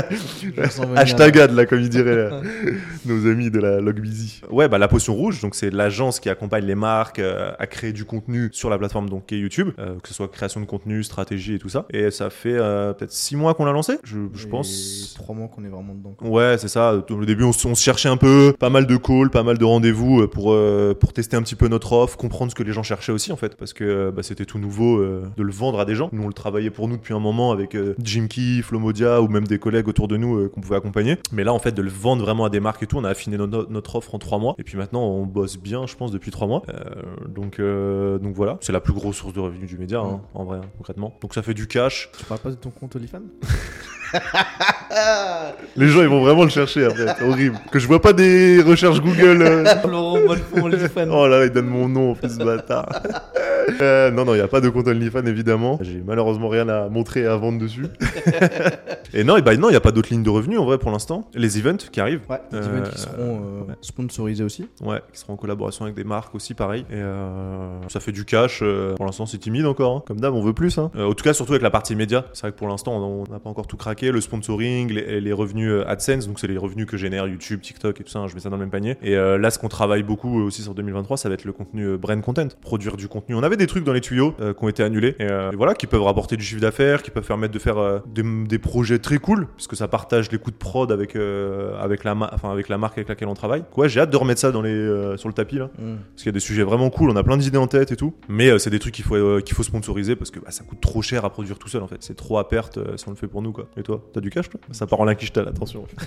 [0.95, 1.43] hashtag là.
[1.43, 2.41] ad là comme ils diraient là,
[3.05, 4.41] nos amis de la Log Busy.
[4.49, 7.93] Ouais bah la potion rouge, donc c'est l'agence qui accompagne les marques euh, à créer
[7.93, 10.65] du contenu sur la plateforme donc qui est YouTube, euh, que ce soit création de
[10.65, 11.85] contenu, stratégie et tout ça.
[11.91, 15.13] Et ça fait euh, peut-être six mois qu'on l'a lancé, je, pense.
[15.15, 16.15] trois mois qu'on est vraiment dedans.
[16.17, 16.27] quoi.
[16.27, 16.95] Ouais, c'est ça.
[16.95, 19.57] Au début, on, se- on se cherchait un peu, pas mal de calls, pas mal
[19.57, 20.55] de rendez-vous pour
[20.99, 23.35] pour tester un petit peu notre offre, comprendre ce que les gens cherchaient aussi en
[23.37, 26.09] fait, parce que bah, c'était tout nouveau de le vendre à des gens.
[26.11, 29.45] Nous, on le travaillait pour nous depuis un moment avec Jim Key, Flomodia ou même
[29.47, 31.17] des collègues autour de nous qu'on pouvait accompagner.
[31.31, 33.09] Mais là, en fait, de le vendre vraiment à des marques et tout, on a
[33.09, 34.55] affiné notre, notre offre en trois mois.
[34.57, 36.63] Et puis maintenant, on bosse bien, je pense, depuis trois mois.
[36.69, 40.21] Euh, donc euh, donc voilà, c'est la plus grosse source de revenus du média, hein,
[40.33, 41.17] en vrai, hein, concrètement.
[41.21, 42.09] Donc ça fait du cash.
[42.17, 43.21] Tu parles pas de ton compte OnlyFans?
[45.75, 47.57] Les gens, ils vont vraiment le chercher après, c'est horrible.
[47.71, 49.41] Que je vois pas des recherches Google.
[49.41, 50.17] euh, Laurent
[50.61, 51.09] OnlyFans.
[51.11, 52.87] Oh là là, il donne mon nom en plus, ce bâtard.
[53.81, 55.77] Euh, non, non, il n'y a pas de compte OnlyFans évidemment.
[55.81, 57.85] J'ai malheureusement rien à montrer et à vendre dessus.
[59.13, 60.79] et non, et bah, non, il n'y a pas d'autres lignes de revenus en vrai
[60.79, 61.29] pour l'instant.
[61.35, 63.75] Les events qui arrivent, Ouais, des Euh, events qui seront euh, ouais.
[63.81, 64.67] sponsorisés aussi.
[64.81, 66.81] ouais, qui seront en collaboration avec des marques aussi, pareil.
[66.89, 68.61] Et euh, ça fait du cash.
[68.63, 69.97] euh, pour l'instant, c'est timide encore.
[69.97, 70.03] hein.
[70.07, 70.79] Comme d'hab, on veut plus.
[70.79, 70.89] Hein.
[70.95, 72.25] Euh, en tout cas, surtout avec la partie média.
[72.33, 73.98] C'est vrai que pour l'instant, on on n'a pas encore tout craqué.
[74.01, 77.99] Le sponsoring, les, les revenus euh, AdSense, donc c'est les revenus que génère YouTube, TikTok
[77.99, 78.19] et tout ça.
[78.19, 78.95] hein, je mets ça dans le même panier.
[79.01, 81.51] Et euh, là, ce qu'on travaille beaucoup euh, aussi sur 2023, ça va être le
[81.51, 83.35] contenu brand content, produire du contenu.
[83.35, 85.15] On avait des trucs dans les tuyaux euh, qui ont été annulés.
[85.19, 88.01] Et, euh, et voilà, qui peuvent rapporter du chiffre d'affaires, qui peuvent permettre de faire
[88.07, 92.15] des, des projets très cool, puisque ça partage les coûts de prod avec avec la
[92.15, 93.63] enfin avec la marque avec laquelle on travaille.
[93.75, 95.69] Ouais, j'ai hâte de remettre ça dans les sur le tapis là.
[95.77, 95.95] Mm.
[95.95, 97.95] Parce qu'il y a des sujets vraiment cool, on a plein d'idées en tête et
[97.95, 98.13] tout.
[98.27, 101.01] Mais c'est des trucs qu'il faut, qu'il faut sponsoriser parce que bah, ça coûte trop
[101.01, 101.97] cher à produire tout seul en fait.
[101.99, 103.67] C'est trop à perte si on le fait pour nous quoi.
[103.77, 105.85] Et toi, t'as du cash toi Ça part en linkichtal, attention.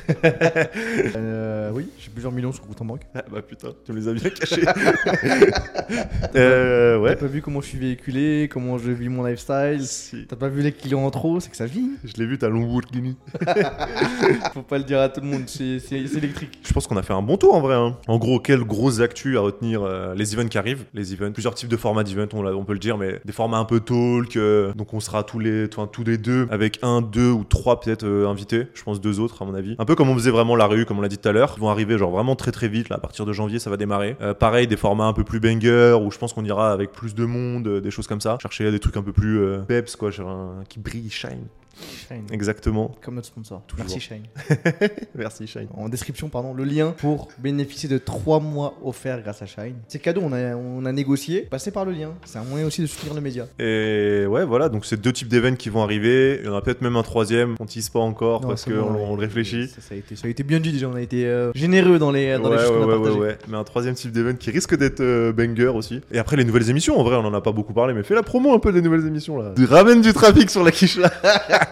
[1.17, 3.03] Euh, oui, j'ai plusieurs millions sur compte en banque.
[3.15, 4.63] Ah bah putain, tu me les as bien cachés.
[6.37, 7.17] euh, T'as ouais.
[7.17, 9.81] pas vu comment je suis véhiculé, comment je vis mon lifestyle.
[9.83, 10.27] Si.
[10.27, 11.91] T'as pas vu les clients en trop, c'est que ça vit.
[12.05, 13.17] Je l'ai vu, t'as Lamborghini.
[14.55, 16.59] Faut pas le dire à tout le monde, c'est électrique.
[16.67, 17.75] Je pense qu'on a fait un bon tour en vrai.
[17.75, 17.97] hein.
[18.09, 20.85] En gros, quelles grosses actus à retenir euh, Les events qui arrivent.
[20.95, 23.65] Les events, plusieurs types de formats d'events, on, peut le dire, mais des formats un
[23.65, 24.37] peu talk.
[24.37, 28.05] euh, donc on sera tous les, tous les deux avec un, deux ou trois peut-être
[28.05, 28.67] euh, invités.
[28.75, 29.77] Je pense deux autres à mon avis.
[29.79, 31.55] Un peu comme on faisait vraiment la rue, comme on l'a dit tout à l'heure.
[31.57, 32.89] Ils vont arriver genre vraiment très très vite.
[32.89, 34.17] Là, à partir de janvier, ça va démarrer.
[34.21, 37.15] Euh, pareil, des formats un peu plus banger où je pense qu'on ira avec plus
[37.15, 38.39] de monde, euh, des choses comme ça.
[38.41, 41.47] Chercher des trucs un peu plus euh, peps quoi, genre qui brille, shine.
[42.09, 42.25] Shine.
[42.33, 42.95] Exactement.
[43.03, 43.63] Comme notre sponsor.
[43.67, 43.85] Toujours.
[43.87, 44.23] Merci Shine.
[45.15, 45.69] Merci Shine.
[45.75, 49.75] En description, pardon, le lien pour bénéficier de 3 mois offerts grâce à Shine.
[49.89, 51.43] C'est cadeau, on a, on a négocié.
[51.43, 52.13] Passez par le lien.
[52.25, 53.47] C'est un moyen aussi de soutenir le média.
[53.59, 56.39] Et ouais, voilà, donc c'est deux types d'événements qui vont arriver.
[56.41, 58.71] Il y en a peut-être même un troisième, on tease pas encore Non, parce qu'on
[58.73, 59.17] bon, on ouais.
[59.17, 59.69] le réfléchit.
[59.69, 60.89] Ça, ça a été, ça a été bien dit déjà.
[60.89, 62.95] On a été euh, généreux dans les, dans ouais, les choses ouais, qu'on a ouais,
[62.95, 63.19] partagées.
[63.19, 63.39] ouais, ouais.
[63.49, 66.01] Mais un troisième type d'événement qui risque d'être euh, banger aussi.
[66.11, 68.15] Et après, les nouvelles émissions, en vrai, on en a pas beaucoup parlé, mais fais
[68.15, 69.53] la promo un peu des nouvelles émissions là.
[69.57, 71.11] Tu ramènes du trafic sur la quiche là.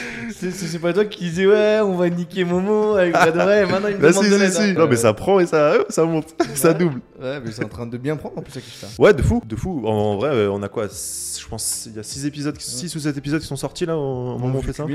[0.49, 3.87] C'est- pas toi qui disais ouais, on va niquer Momo avec Brad Ray, et maintenant
[3.89, 4.51] il me Bah, demande si, de si, l'aide.
[4.51, 4.61] si.
[4.61, 4.73] hein.
[4.77, 7.01] Non, mais ça prend et ça, ça monte, ça double.
[7.21, 8.87] Ouais, mais c'est en train de bien prendre en plus ça Kishta.
[8.97, 9.83] Ouais, de fou, de fou.
[9.85, 12.95] En, en vrai, euh, on a quoi Je pense il y a 6 épisodes, 6
[12.95, 14.85] ou 7 épisodes qui sont sortis là au moment où on fait ça.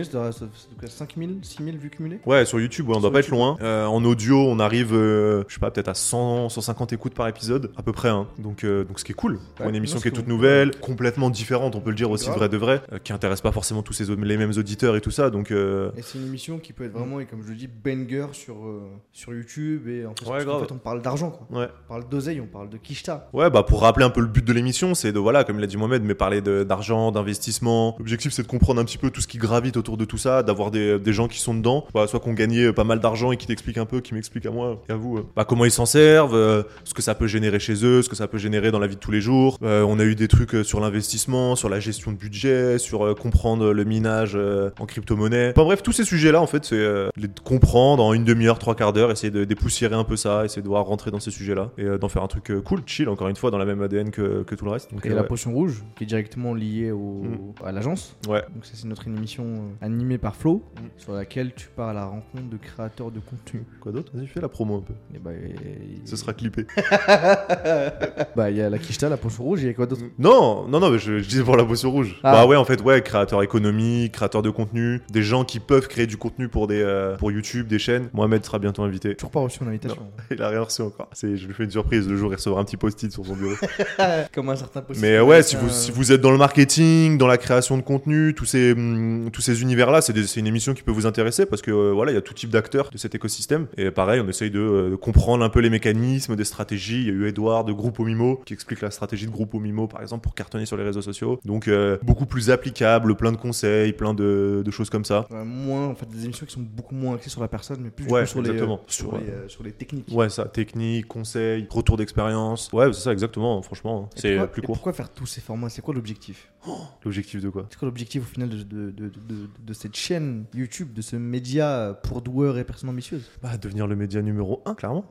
[0.88, 3.57] 5000, 6000 vues cumulées Ouais, sur YouTube, ouais, on doit pas être loin.
[3.62, 7.28] Euh, en audio, on arrive, euh, je sais pas, peut-être à 100, 150 écoutes par
[7.28, 8.09] épisode, à peu près.
[8.09, 8.26] Hein.
[8.38, 9.38] Donc, euh, donc, ce qui est cool.
[9.57, 12.11] Pour Ouais, une émission non, qui est toute nouvelle, complètement différente, on peut le dire
[12.11, 15.11] aussi, vrai de vrai, qui intéresse pas forcément tous ces, les mêmes auditeurs et tout
[15.11, 15.30] ça.
[15.30, 17.68] Donc, euh, Et c'est une émission qui peut être vraiment, et comme je le dis,
[17.68, 18.82] banger sur, euh,
[19.12, 19.89] sur YouTube.
[19.89, 20.66] Et en fait, Ouais, grave.
[20.66, 21.47] fait, on parle d'argent quoi.
[21.61, 21.68] ouais.
[21.84, 23.28] On parle d'oseille, on parle de Kishta.
[23.32, 25.66] Ouais, bah pour rappeler un peu le but de l'émission, c'est de, voilà, comme l'a
[25.66, 27.95] dit Mohamed, mais parler d'argent, d'investissement.
[27.99, 30.43] L'objectif, c'est de comprendre un petit peu tout ce qui gravite autour de tout ça,
[30.43, 33.37] d'avoir des, des gens qui sont dedans, Bah, soit qu'on gagnait pas mal d'argent et
[33.37, 35.70] qui t'expliquent un peu, qui m'expliquent à moi et à vous, euh, bah, comment ils
[35.70, 38.70] s'en servent, euh, ce que ça peut générer chez eux, ce que ça peut générer
[38.70, 39.59] dans la vie de tous les jours.
[39.62, 43.05] Euh, on a eu des trucs euh, sur l'investissement, sur la gestion de budget, sur
[43.07, 45.26] euh, comprendre le minage euh, en crypto-monnaie.
[45.27, 48.74] Enfin bref, tous ces sujets-là, en fait, c'est euh, les comprendre en une demi-heure, trois
[48.74, 51.70] quarts d'heure, essayer de dépoussiérer un peu ça, essayer de voir rentrer dans ces sujets-là
[51.79, 53.83] et euh, d'en faire un truc euh, cool, chill, encore une fois, dans la même
[53.83, 54.93] ADN que, que tout le reste.
[54.93, 55.27] Donc, Et euh, la ouais.
[55.29, 57.53] potion rouge, qui est directement liée au, Mm.
[57.64, 58.16] à l'agence.
[58.29, 58.43] Ouais.
[58.55, 60.81] Donc ça c'est notre émission euh, animée par Flo, Mm.
[60.99, 63.64] sur laquelle tu pars à la rencontre de créateurs de contenu.
[63.81, 64.12] Quoi d'autre?
[64.14, 64.95] Vas-y, fais la promo un peu.
[65.14, 66.66] Et bah, et- Ce sera clippé.
[68.37, 70.03] bah il y a la Kishta, la potion rouge, il y a quoi d'autre?
[70.18, 72.18] Non, non, non, mais je, je disais pour la potion rouge.
[72.22, 72.33] Ah.
[72.33, 76.07] Bah ouais, en fait, ouais, créateur économique, créateur de contenu, des gens qui peuvent créer
[76.07, 78.11] du contenu pour des euh, pour YouTube, des chaînes.
[78.12, 79.14] Mohamed sera bientôt invité.
[79.14, 80.03] Toujours pas reçu mon invitation.
[80.31, 81.09] Il a rien reçu encore.
[81.14, 82.07] C'est, je lui fais une surprise.
[82.07, 83.55] Le jour, il recevra un petit post-it sur son bureau.
[84.35, 87.17] Comme un certain post Mais euh, ouais, si vous, si vous êtes dans le marketing,
[87.17, 90.47] dans la création de contenu, tous ces, hum, tous ces univers-là, c'est, des- c'est une
[90.47, 92.91] émission qui peut vous intéresser parce que euh, voilà, il y a tout type d'acteurs
[92.91, 93.67] de cet écosystème.
[93.79, 97.01] Et pareil, on essaye de, euh, de comprendre un peu les mécanismes, des stratégies.
[97.03, 99.87] Il y a eu Edouard de Groupe Mimo qui explique la stratégie de Groupe Mimo,
[99.87, 101.41] par exemple, pour cartonner sur les réseaux sociaux.
[101.47, 105.06] Donc euh, beaucoup plus applicable, plein de conseils, plein de, de choses comme ça.
[105.11, 107.91] Ouais, moins, en fait, des émissions qui sont beaucoup moins axées sur la personne, mais
[107.91, 108.77] plus Ouais, sur, les, exactement.
[108.81, 110.09] euh, sur, les, euh, sur les techniques.
[110.13, 112.71] Ouais, ça, technique, conseils, retour d'expérience.
[112.73, 113.61] Ouais, c'est ça, exactement.
[113.63, 114.75] Franchement, c'est pourquoi- plus et court.
[114.77, 115.69] pourquoi faire tous ces formats?
[115.69, 116.51] C'est quoi l'objectif?
[117.05, 117.67] L'objectif de quoi?
[117.71, 122.21] C'est quoi l'objectif au final de, de, de, cette chaîne YouTube, de ce média pour
[122.23, 123.31] doueurs et personnes ambitieuses?
[123.43, 125.05] Bah, devenir le média numéro 1, clairement.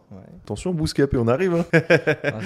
[0.43, 1.53] Attention, Bouscap, et on arrive.
[1.55, 1.65] Hein.
[2.23, 2.39] Ah,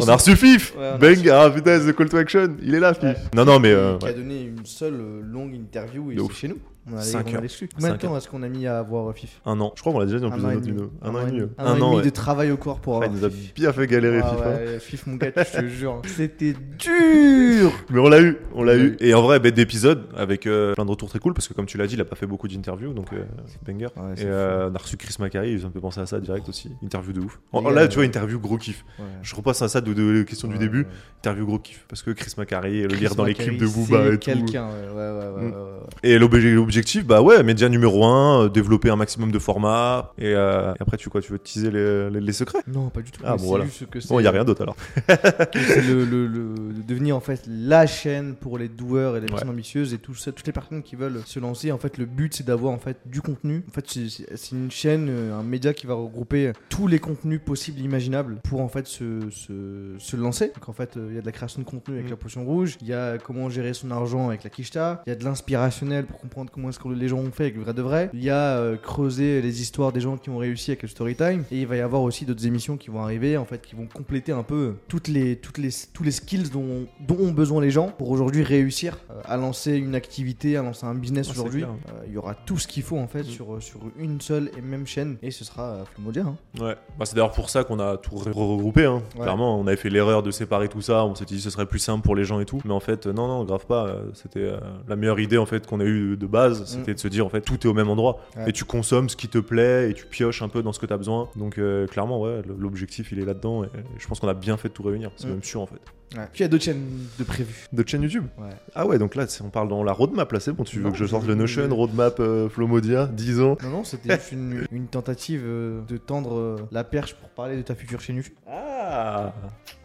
[0.00, 3.16] on a reçu FIF Bang Ah putain, The Call to Action Il est là, FIF.
[3.34, 3.72] Non, non, mais.
[3.72, 6.58] euh, qui a donné une seule euh, longue interview et chez nous.
[6.92, 7.42] On a, Cinq on a heures.
[7.42, 7.68] l'exclu.
[7.74, 8.16] Combien de Cinq temps heures.
[8.18, 9.72] est-ce qu'on a mis à avoir FIF Un an.
[9.76, 10.90] Je crois qu'on l'a déjà dit en Un plus vidéo.
[11.02, 11.42] Un an et demi.
[11.58, 12.02] Un an et demi ouais.
[12.02, 14.46] de travail au corps pour Ah, avoir il nous a bien fait galérer, Ah FIF.
[14.46, 16.02] ouais, FIF, mon gars, je te jure.
[16.06, 18.96] C'était dur Mais on l'a eu, on l'a l'a eu.
[19.00, 21.66] Et en vrai, bête d'épisode avec euh, plein de retours très cool parce que, comme
[21.66, 23.24] tu l'as dit, il a pas fait beaucoup d'interviews donc euh,
[23.66, 23.86] banger.
[23.96, 26.48] Ouais, Et euh, on a reçu Chris Macari, ça me fait penser à ça direct
[26.48, 26.70] aussi.
[26.82, 27.40] Interview de ouf.
[27.52, 28.84] Les Oh, là, tu vois, euh, interview gros kiff.
[29.22, 30.86] Je repasse à ça de, de, questions du début.
[31.18, 31.84] Interview gros kiff.
[31.88, 34.18] Parce que Chris Macari, le lire dans les clips de Booba et tout.
[34.18, 35.54] quelqu'un, ouais, ouais, ouais, ouais, Mm.
[36.02, 40.12] Et l'obje- l'objectif, bah ouais, média numéro 1, développer un maximum de formats.
[40.18, 42.60] Et, euh, et après, tu quoi Tu veux teaser les, les- les secrets?
[42.66, 43.20] Non, pas du tout.
[43.24, 43.64] Ah, bon, voilà.
[43.66, 44.76] juste que c'est Bon, il y a rien d'autre alors.
[45.06, 49.20] que c'est le, le- le- de devenir en fait la chaîne pour les doueurs et
[49.20, 51.70] les personnes ambitieuses et tout ça, toutes les personnes qui veulent se lancer.
[51.72, 53.62] En fait, le but c'est d'avoir en fait du contenu.
[53.68, 57.80] En fait, c'est- une chaîne, euh, un média qui va regrouper tous les contenus possibles,
[57.80, 60.46] imaginables pour en fait se, se, se lancer.
[60.54, 62.10] Donc en fait, euh, il y a de la création de contenu avec Mm.
[62.10, 65.12] la potion rouge, il y a comment gérer son argent avec la Kishta, il y
[65.12, 67.72] a de l'inspirationnel pour comprendre comment est-ce que les gens ont fait avec le vrai
[67.74, 68.10] de vrai.
[68.12, 71.14] Il y a euh, creuser les histoires des gens qui ont réussi avec le story
[71.14, 73.74] time et il va y avoir aussi d'autres émissions qui vont arriver en fait qui
[73.74, 77.60] vont compléter un peu toutes les toutes les tous les skills dont, dont ont besoin
[77.62, 81.32] les gens pour aujourd'hui réussir euh, à lancer une activité, à lancer un business Ah,
[81.32, 81.62] aujourd'hui.
[81.64, 83.24] Euh, Il y aura tout ce qu'il faut en fait Mm.
[83.24, 86.22] sur sur une seule et même chaîne et ce sera euh, Flomodia.
[86.24, 86.36] hein.
[86.60, 86.74] Ouais.
[86.98, 88.84] Bah, c'est d'ailleurs pour ça qu'on a tout re- regroupé.
[88.86, 89.02] Hein.
[89.16, 89.22] Ouais.
[89.22, 91.04] Clairement, on avait fait l'erreur de séparer tout ça.
[91.04, 92.60] On s'était dit ce serait plus simple pour les gens et tout.
[92.64, 93.96] Mais en fait, non, non, grave pas.
[94.14, 94.58] C'était euh,
[94.88, 96.49] la meilleure idée en fait qu'on a eu de base.
[96.54, 98.20] C'était de se dire en fait tout est au même endroit.
[98.36, 98.40] Mm.
[98.40, 98.50] Ouais.
[98.50, 100.86] Et tu consommes ce qui te plaît et tu pioches un peu dans ce que
[100.86, 101.28] tu as besoin.
[101.36, 103.64] Donc euh, clairement, ouais, l'objectif il est là-dedans.
[103.64, 105.10] Et je pense qu'on a bien fait de tout réunir.
[105.16, 105.30] C'est Mm.
[105.30, 105.80] même sûr en fait.
[106.16, 106.24] Ouais.
[106.32, 106.88] Puis il y a d'autres chaînes
[107.20, 107.66] de prévues.
[107.72, 108.48] D'autres chaînes YouTube Ouais.
[108.74, 110.40] Ah ouais, donc là on parle dans la roadmap là.
[110.40, 113.56] C'est bon, tu veux Non, que je sorte le Notion, roadmap, euh, Flomodia, 10 ans.
[113.62, 117.56] Non non, c'était juste une, une tentative euh, de tendre euh, la perche pour parler
[117.56, 118.34] de ta future chaîne YouTube.
[118.48, 119.32] Ah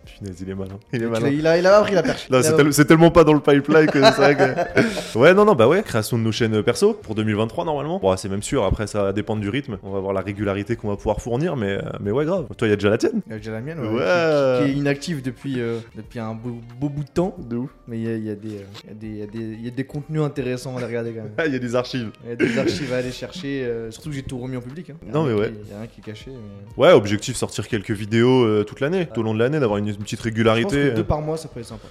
[0.06, 0.78] Punaise, il est malin.
[0.94, 1.28] Il est malin.
[1.30, 2.30] Il a, il a appris la perche.
[2.30, 5.18] Non, Il c'est, tel- c'est tellement pas dans le pipeline que c'est vrai que.
[5.18, 8.00] Ouais, non, non, bah ouais, création de nos chaînes perso pour 2023 normalement.
[8.00, 9.78] Bon, c'est même sûr, après ça va dépendre du rythme.
[9.84, 12.46] On va voir la régularité qu'on va pouvoir fournir, mais, euh, mais ouais, grave.
[12.58, 14.60] Toi, il y a déjà la tienne Il y a déjà la mienne, ouais, Ouais.
[14.60, 17.36] Qui, qui est inactive depuis, euh, depuis un beau, beau bout de temps.
[17.40, 17.70] De ouf.
[17.88, 19.24] Mais il y a, il y a des, euh, il y a des- il y
[19.24, 21.32] a des- il y a des contenus intéressants à aller regarder quand même.
[21.38, 22.12] Ah, il y a des archives.
[22.24, 23.64] Il y a des archives à aller chercher.
[23.66, 24.90] euh, surtout que j'ai tout remis en public.
[24.90, 24.96] hein.
[25.14, 25.52] Non, mais ouais.
[25.66, 26.32] Il y a rien qui est caché.
[26.32, 29.78] mais- Ouais, objectif sortir quelques vidéos euh, toute l'année, tout au long de l'année, d'avoir
[29.78, 30.70] une, une petite Je pense régularité.
[30.70, 31.88] que euh, deux par mois, ça peut être sympa.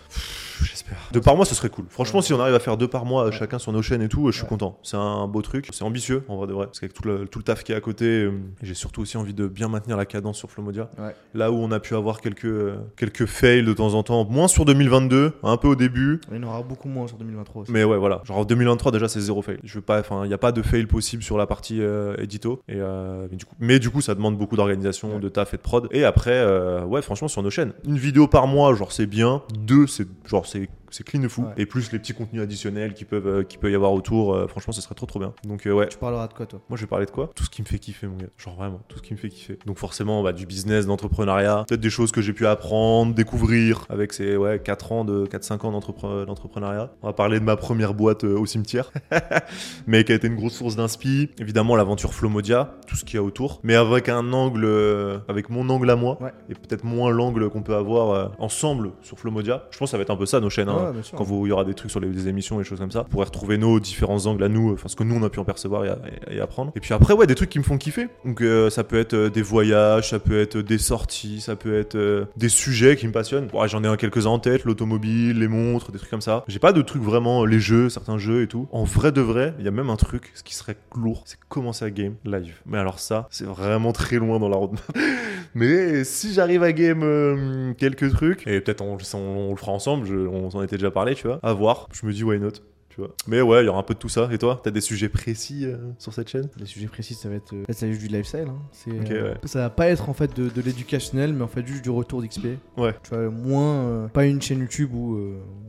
[0.84, 1.08] J'espère.
[1.12, 1.86] Deux par mois, ce serait cool.
[1.88, 4.30] Franchement, si on arrive à faire deux par mois, chacun sur nos chaînes et tout,
[4.30, 4.78] je suis content.
[4.82, 5.68] C'est un beau truc.
[5.72, 6.66] C'est ambitieux, en vrai de vrai.
[6.66, 8.32] Parce qu'avec tout le, tout le taf qui est à côté, euh,
[8.62, 10.90] j'ai surtout aussi envie de bien maintenir la cadence sur Flomodia.
[10.98, 11.14] Ouais.
[11.34, 14.48] Là où on a pu avoir quelques, euh, quelques fails de temps en temps, moins
[14.48, 16.20] sur 2022, un peu au début.
[16.30, 17.72] Il y en aura beaucoup moins sur 2023 aussi.
[17.72, 18.20] Mais ouais, voilà.
[18.24, 19.58] Genre en 2023, déjà, c'est zéro fail.
[19.64, 22.14] Je veux pas, enfin, il n'y a pas de fail possible sur la partie euh,
[22.18, 22.60] édito.
[22.68, 25.20] Et, euh, mais, du coup, mais du coup, ça demande beaucoup d'organisation, Ouais.
[25.20, 25.88] de taf et de prod.
[25.92, 29.42] Et après, euh, ouais, franchement, sur nos chaînes, une vidéo par mois, genre, c'est bien.
[29.58, 31.42] Deux, c'est genre, c'est c'est clean de fou.
[31.42, 31.48] Ouais.
[31.56, 34.46] Et plus les petits contenus additionnels qui peuvent, euh, qui peut y avoir autour, euh,
[34.46, 35.32] franchement, ce serait trop trop bien.
[35.44, 35.88] Donc, euh, ouais.
[35.88, 36.60] Tu parleras de quoi, toi?
[36.68, 37.30] Moi, je vais parler de quoi?
[37.34, 38.26] Tout ce qui me fait kiffer, mon gars.
[38.38, 39.58] Genre vraiment, tout ce qui me fait kiffer.
[39.66, 44.12] Donc, forcément, bah, du business, d'entrepreneuriat, peut-être des choses que j'ai pu apprendre, découvrir avec
[44.12, 46.92] ces ouais, 4 ans, de 4-5 ans d'entrepre- d'entrepreneuriat.
[47.02, 48.90] On va parler de ma première boîte au cimetière,
[49.86, 51.30] mais qui a été une grosse source d'inspi.
[51.38, 55.68] Évidemment, l'aventure Flomodia, tout ce qu'il y a autour, mais avec un angle, avec mon
[55.70, 56.32] angle à moi, Ouais.
[56.48, 59.64] et peut-être moins l'angle qu'on peut avoir ensemble sur Flomodia.
[59.70, 60.68] Je pense que ça va être un peu ça, nos chaînes.
[60.68, 61.16] hein Ouais, sûr.
[61.18, 62.90] quand vous- il y aura des trucs sur les des émissions et des choses comme
[62.90, 65.30] ça, vous pourrez retrouver nos différents angles à nous, enfin ce que nous on a
[65.30, 65.88] pu en percevoir et,
[66.30, 66.72] et- et apprendre.
[66.76, 68.08] Et puis après, ouais, des trucs qui me font kiffer.
[68.24, 71.78] Donc euh, ça peut être euh, des voyages, ça peut être des sorties, ça peut
[71.78, 73.48] être euh, des sujets qui me passionnent.
[73.52, 76.44] Ouais, J'en ai un quelques-uns en tête, l'automobile, les montres, des trucs comme ça.
[76.48, 78.68] J'ai pas de trucs vraiment, les jeux, certains jeux et tout.
[78.72, 81.38] En vrai de vrai, il y a même un truc, ce qui serait lourd, c'est
[81.48, 82.56] commencer à game live.
[82.66, 84.82] Mais alors ça, c'est vraiment très loin dans la roadmap.
[85.54, 89.72] Mais si j'arrive à game euh, quelques trucs, et peut-être on, on- on le fera
[89.72, 92.38] ensemble, je- on s'en était déjà parlé, tu vois, à voir, je me dis why
[92.38, 92.52] not?
[92.94, 93.10] Tu vois.
[93.26, 94.28] Mais ouais, il y aura un peu de tout ça.
[94.30, 96.48] Et toi, t'as des sujets précis euh, sur cette chaîne?
[96.58, 97.52] Les sujets précis, ça va être.
[97.52, 98.46] euh, ça va être du lifestyle.
[98.48, 98.58] Hein.
[98.70, 99.36] C'est, euh, ouais.
[99.46, 102.22] Ça va pas être en fait de, de l'éducationnel, mais en fait juste du retour
[102.22, 102.46] d'XP.
[102.76, 102.94] Ouais.
[103.02, 104.08] Tu vois, moins.
[104.12, 105.16] pas une chaîne YouTube où,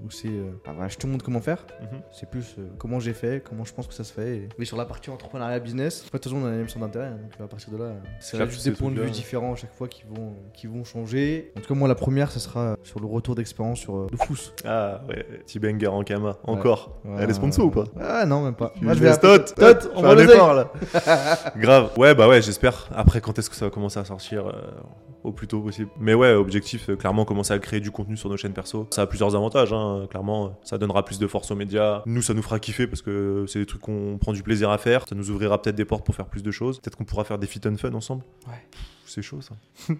[0.05, 0.27] où c'est.
[0.27, 1.65] euh, ah, voilà, je te montre comment faire.
[1.81, 2.01] Mhm.
[2.11, 4.37] C'est plus comment j'ai fait, comment je pense que ça se fait.
[4.37, 6.57] et- Mais sur la partie entrepreneuriat business, en fait, de toute façon, on a la
[6.57, 7.07] même centre d'intérêt.
[7.07, 9.73] hein, donc à partir de là, c'est juste des points de vue différents à chaque
[9.73, 11.51] fois qui vont, qui vont changer.
[11.57, 14.51] En tout cas, moi, la première, ce sera sur le retour d'expérience sur le Fous.
[14.63, 17.01] Ah ouais, Tibenga en Kama, encore.
[17.03, 17.14] Ouais.
[17.19, 17.85] Elle est sponsor ou pas?
[17.99, 18.73] Ah non, même pas.
[18.81, 20.71] Moi, je me vais appeler- Tot, Tot, on va là.
[21.57, 21.91] Grave.
[21.97, 22.87] Ouais, bah ouais, j'espère.
[22.95, 24.51] Après, quand est-ce que ça va commencer à sortir euh,
[25.23, 28.29] au plus tôt possible Mais ouais, objectif, euh, clairement, commencer à créer du contenu sur
[28.29, 28.87] nos chaînes perso.
[28.91, 30.57] Ça a plusieurs avantages, hein, clairement.
[30.63, 32.01] Ça donnera plus de force aux médias.
[32.05, 34.77] Nous, ça nous fera kiffer parce que c'est des trucs qu'on prend du plaisir à
[34.77, 35.05] faire.
[35.07, 36.79] Ça nous ouvrira peut-être des portes pour faire plus de choses.
[36.79, 38.23] Peut-être qu'on pourra faire des fit and fun ensemble.
[38.47, 38.53] Ouais.
[39.15, 39.55] C'est chaud ça.
[39.87, 39.93] Je-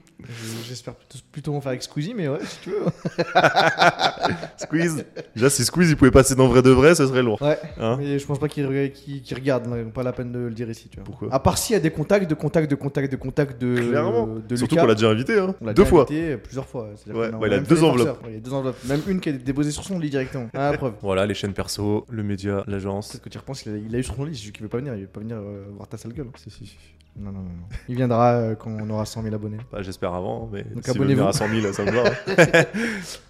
[0.68, 2.84] J'espère plutôt, plutôt en faire avec Squeezie, mais ouais, si tu veux.
[4.58, 5.06] Squeeze.
[5.34, 7.42] Déjà, si Squeeze il pouvait passer dans vrai de vrai, ça serait lourd.
[7.42, 7.58] Ouais.
[7.80, 10.52] Hein mais je pense pas qu'il rega- qu'il- qu'il regarde, pas la peine de le
[10.54, 11.06] dire ici, tu vois.
[11.06, 13.76] Pourquoi À part s'il y a des contacts, de contacts, de contacts, de contacts de.
[13.90, 14.28] Clairement.
[14.28, 14.82] De Surtout Lucas.
[14.82, 15.56] qu'on l'a déjà invité, hein.
[15.62, 16.02] On l'a Deux déjà fois.
[16.02, 16.90] invité, plusieurs fois.
[16.98, 18.08] c'est-à-dire Ouais, qu'on il a même deux fait des enveloppes.
[18.08, 18.24] farceurs.
[18.26, 18.84] Ouais, il y a deux enveloppes.
[18.86, 20.50] Même une qui est déposée sur son lit directement.
[20.54, 20.94] Ah, la preuve.
[21.02, 23.12] Voilà, les chaînes perso, le média, l'agence.
[23.12, 24.56] Peut-être que tu y repenses, il a, il a eu sur son lit, c'est juste
[24.56, 26.28] qu'il veut pas venir, il veut pas venir euh, voir ta sale gueule.
[26.36, 26.76] Si, si, si.
[27.18, 27.50] Non, non, non.
[27.88, 29.58] Il viendra euh, quand on aura 100 000 abonnés.
[29.72, 32.04] Bah, J'espère avant, mais Donc si venir à 100 000, ça me va.
[32.10, 32.64] hein.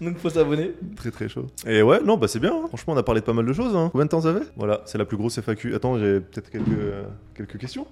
[0.00, 0.72] Donc faut s'abonner.
[0.96, 1.46] très très chaud.
[1.66, 2.52] Et ouais, non, bah c'est bien.
[2.52, 2.64] hein.
[2.66, 3.76] Franchement, on a parlé de pas mal de choses.
[3.76, 3.88] Hein.
[3.92, 4.44] Combien de temps ça fait?
[4.56, 5.74] Voilà, c'est la plus grosse FAQ.
[5.76, 7.86] Attends, j'ai peut-être quelques, euh, quelques questions.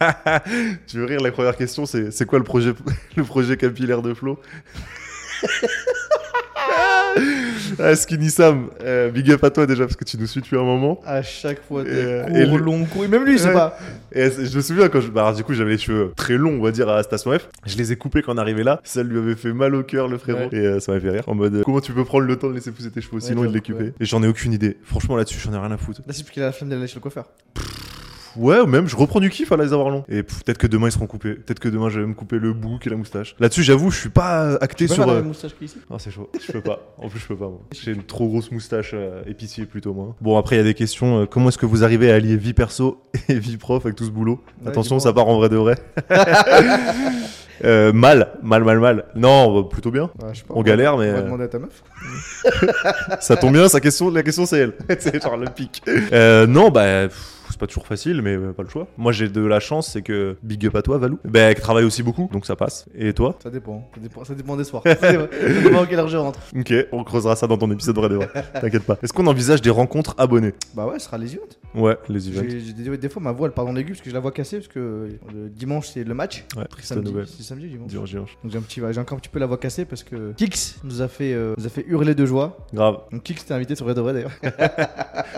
[0.86, 2.72] tu veux rire La première question, c'est c'est quoi le projet,
[3.16, 4.38] le projet capillaire de Flo?
[7.80, 10.56] Ah, Skinny Sam, euh, big up à toi déjà parce que tu nous suis depuis
[10.56, 11.00] un moment.
[11.06, 13.04] À chaque fois, des euh, cours et longs, cours.
[13.04, 13.52] Et même lui, sait Ouais.
[13.54, 13.78] pas.
[14.12, 15.08] Et je me souviens quand je.
[15.08, 17.48] Bah, alors, du coup, j'avais les cheveux très longs, on va dire, à Station F.
[17.66, 18.80] Je les ai coupés quand on arrivait là.
[18.84, 20.40] Ça lui avait fait mal au cœur, le frérot.
[20.40, 20.48] Ouais.
[20.52, 21.22] Et euh, ça m'a fait rire.
[21.28, 23.28] En mode, euh, comment tu peux prendre le temps de laisser pousser tes cheveux aussi
[23.30, 23.92] Ouais, longs et de les ouais.
[24.00, 24.76] Et j'en ai aucune idée.
[24.82, 26.00] Franchement, là-dessus, j'en ai rien à foutre.
[26.06, 27.26] Là, c'est parce qu'il a la flemme d'aller chez le coiffeur.
[28.38, 30.04] Ouais, ou même, je reprends du kiff à les avoir longs.
[30.08, 31.34] Et peut-être que demain, ils seront coupés.
[31.34, 33.34] Peut-être que demain, je vais me couper le bouc et la moustache.
[33.40, 35.06] Là-dessus, j'avoue, je suis pas euh, acté Tu peux sur.
[35.06, 36.30] la euh, même moustache qu'ici Ah, c'est chaud.
[36.40, 36.94] Je peux pas.
[36.98, 37.60] En plus, je peux pas, moi.
[37.72, 40.14] J'ai une trop grosse moustache euh, épicier plutôt, moi.
[40.20, 41.22] Bon, après, il y a des questions.
[41.22, 44.04] euh, comment est-ce que vous arrivez à allier vie perso et vie prof avec tout
[44.04, 44.40] ce boulot?
[44.62, 45.76] Ouais, Attention, ça part en vrai de vrai.
[47.64, 49.04] Euh, mal, mal, mal, mal.
[49.16, 50.04] Non, bah, plutôt bien.
[50.22, 51.82] Ouais, je sais pas, On va- galère, mais, On va demander à ta meuf.
[53.20, 54.74] Ça tombe bien, sa question, la question c'est elle.
[55.00, 55.82] c'est genre le pic.
[56.12, 58.86] Euh, non, bah, pff, c'est pas toujours facile, mais euh, pas le choix.
[58.96, 61.18] Moi, j'ai de la chance, c'est que big up à toi, Valou.
[61.24, 62.86] Ben, qui travaille aussi beaucoup, donc ça passe.
[62.94, 63.36] Et toi?
[63.42, 63.88] Ça dépend.
[63.94, 64.82] Ça dépend, ça dépend des soirs.
[65.00, 65.12] ça
[65.62, 66.40] dépend à quelle heure je rentre.
[66.56, 68.28] Ok, on creusera ça dans ton épisode vrai de vrai.
[68.60, 68.96] T'inquiète pas.
[69.02, 71.42] Est-ce qu'on envisage des rencontres abonnés Bah ouais, ce sera les events.
[71.74, 72.44] Ouais, les events.
[72.48, 74.32] J'ai- des, des fois, ma voix elle part dans l'aigu parce que je la vois
[74.32, 76.44] cassée parce que euh, le dimanche c'est le match.
[76.56, 77.26] Ouais, triste Samedi, nouvelle.
[77.26, 77.88] c'est samedi dimanche.
[77.90, 78.38] Dimanche, dimanche.
[78.42, 80.76] Donc j'ai un petit, j'ai encore un petit peu la voix cassée parce que Kix
[80.84, 82.56] nous a fait, euh, nous a fait hurler de joie.
[82.72, 82.98] Grave.
[83.12, 84.30] Donc Kix t'es invité sur Vrai de Vrai d'ailleurs.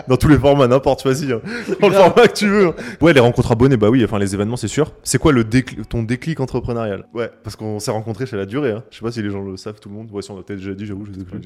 [0.07, 1.31] Dans tous les formats, n'importe, vas-y.
[1.31, 1.41] hein.
[1.67, 1.75] Le.
[2.03, 2.67] Format que tu veux.
[2.67, 2.75] hein.
[3.01, 4.93] Ouais, les rencontres abonnés, bah oui, enfin les événements, c'est sûr.
[5.03, 7.05] C'est quoi le décl- ton déclic entrepreneurial?
[7.13, 8.71] Ouais, parce qu'on s'est rencontrés chez la durée.
[8.71, 8.83] Hein.
[8.91, 10.09] Je sais pas si les gens le savent, tout le monde.
[10.11, 11.39] Ouais, si on l'a peut-être déjà dit, j'avoue, je sais plus.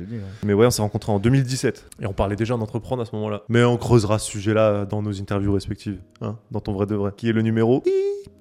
[0.43, 1.85] Mais ouais, on s'est rencontrés en 2017.
[2.01, 3.43] Et on parlait déjà d'entreprendre à ce moment-là.
[3.49, 5.99] Mais on creusera ce sujet-là dans nos interviews respectives.
[6.21, 7.11] Hein, dans ton vrai de vrai.
[7.15, 7.83] Qui est le numéro?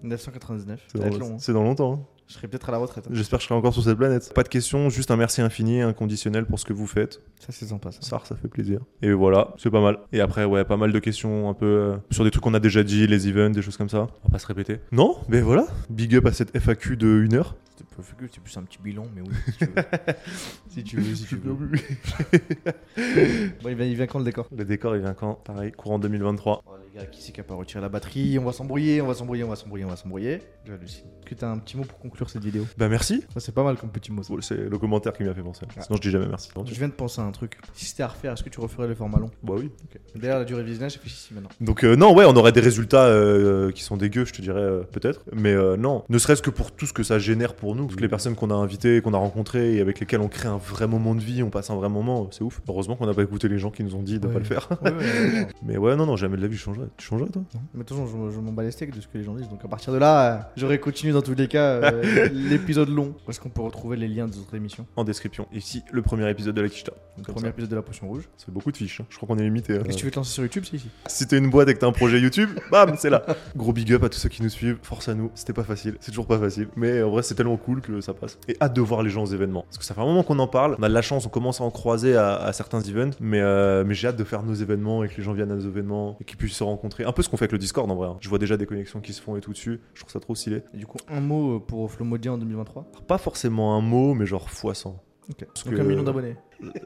[0.02, 0.80] 999.
[0.92, 1.26] C'est dans, long.
[1.32, 1.36] hein.
[1.38, 2.06] c'est dans longtemps.
[2.26, 3.04] Je serai peut-être à la retraite.
[3.06, 3.10] hein.
[3.12, 4.32] J'espère que je serai encore sur cette planète.
[4.34, 7.20] Pas de questions, juste un merci infini, inconditionnel pour ce que vous faites.
[7.38, 7.98] Ça c'est sympa ça.
[8.00, 8.80] Ça, ça fait plaisir.
[9.02, 9.98] Et voilà, c'est pas mal.
[10.12, 12.60] Et après, ouais, pas mal de questions un peu euh, sur des trucs qu'on a
[12.60, 13.98] déjà dit, les events, des choses comme ça.
[14.22, 14.78] On va pas se répéter.
[14.90, 15.66] Non, mais voilà.
[15.90, 17.56] Big up à cette FAQ de 1 heure.
[17.76, 19.74] C'était que c'est plus un petit bilan, mais oui, si tu veux.
[20.68, 21.54] si tu veux, si tu veux.
[23.62, 24.48] Bon, il vient, il vient quand le décor?
[24.56, 25.34] Le décor, il vient quand?
[25.44, 26.62] Pareil, courant 2023.
[26.66, 28.38] Oh, les gars, qui c'est qui a pas retiré la batterie?
[28.38, 30.40] On va s'embrouiller, on va s'embrouiller, on va s'embrouiller, on va s'embrouiller.
[30.64, 31.06] J'hallucine.
[31.24, 32.66] Que t'as un petit mot pour conclure cette vidéo?
[32.76, 33.24] Bah merci.
[33.32, 34.22] Ça, c'est pas mal comme petit mot.
[34.28, 35.66] Bon, c'est le commentaire qui m'a fait penser.
[35.76, 35.82] Ah.
[35.82, 36.50] Sinon, je dis jamais merci.
[36.64, 37.58] Je viens de penser à un truc.
[37.72, 39.30] Si c'était à refaire, est-ce que tu referais le format long?
[39.42, 39.70] Bah oui.
[40.14, 41.50] D'ailleurs, la durée de visionnage, réfléchis maintenant.
[41.60, 44.60] Donc euh, non, ouais, on aurait des résultats euh, qui sont dégueux, je te dirais
[44.60, 45.22] euh, peut-être.
[45.32, 48.08] Mais non, ne serait-ce que pour tout ce que ça génère pour nous, toutes les
[48.08, 51.14] personnes qu'on a invitées, qu'on a rencontrées et avec lesquelles on crée un vrai moment
[51.14, 52.60] de vie, on passe un vrai moment, c'est ouf.
[52.68, 54.32] Heureusement qu'on n'a pas écouté les gens qui nous ont dit de Ouais.
[54.34, 54.68] pas le faire.
[54.82, 55.46] Ouais, ouais.
[55.64, 56.86] Mais ouais, non, non, jamais de la vie, je changerais.
[56.96, 57.42] Tu changerais toi?
[57.74, 59.34] Mais de toute façon, je, je m'en bats les steaks de ce que les gens
[59.34, 59.48] disent.
[59.48, 63.14] Donc à partir de là, euh, j'aurais continué dans tous les cas euh, l'épisode long.
[63.26, 65.46] Où est-ce qu'on peut retrouver les liens des autres émissions En description.
[65.52, 66.92] Ici, le premier épisode de la Kishta.
[67.16, 67.48] Le premier ça.
[67.48, 68.28] épisode de la potion rouge.
[68.36, 69.00] Ça fait beaucoup de fiches.
[69.00, 69.06] hein.
[69.08, 69.74] Je crois qu'on est limité.
[69.76, 69.82] hein.
[69.84, 70.88] Qu'est-ce que tu veux te lancer sur YouTube, c'est ici.
[71.06, 73.24] Si t'es une boîte et que t'as un projet YouTube, bam, c'est là.
[73.54, 74.78] Gros big up à tous ceux qui nous suivent.
[74.82, 75.30] Force à nous.
[75.34, 75.94] C'était pas facile.
[76.00, 76.68] C'est toujours pas facile.
[76.76, 78.38] Mais en vrai, c'est tellement cool que ça passe.
[78.48, 79.62] Et hâte de voir les gens aux événements.
[79.62, 80.76] Parce que ça fait un moment qu'on en parle.
[80.78, 83.12] On a de la chance, on commence à en croiser à, à certains events.
[83.20, 85.54] Mais, euh, mais j'ai hâte de faire nos événements et que les gens viennent à
[85.56, 87.04] nos événements et qu'ils puissent se rencontrer.
[87.04, 88.08] Un peu ce qu'on fait avec le Discord en vrai.
[88.08, 88.16] hein.
[88.20, 89.80] Je vois déjà des connexions qui se font et tout dessus.
[89.94, 90.62] Je trouve ça trop stylé.
[90.74, 92.86] Et du coup, un mot euh, pour Flomodia en 2023.
[93.06, 94.90] Pas forcément un mot, mais genre fois 100.
[95.30, 95.46] Ok.
[95.46, 96.36] Parce Donc que- un million d'abonnés.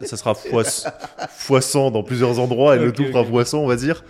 [0.02, 0.62] ça sera fois,
[1.28, 3.28] fois 100 dans plusieurs endroits et le tout fera ok.
[3.30, 4.04] fois 100 on va dire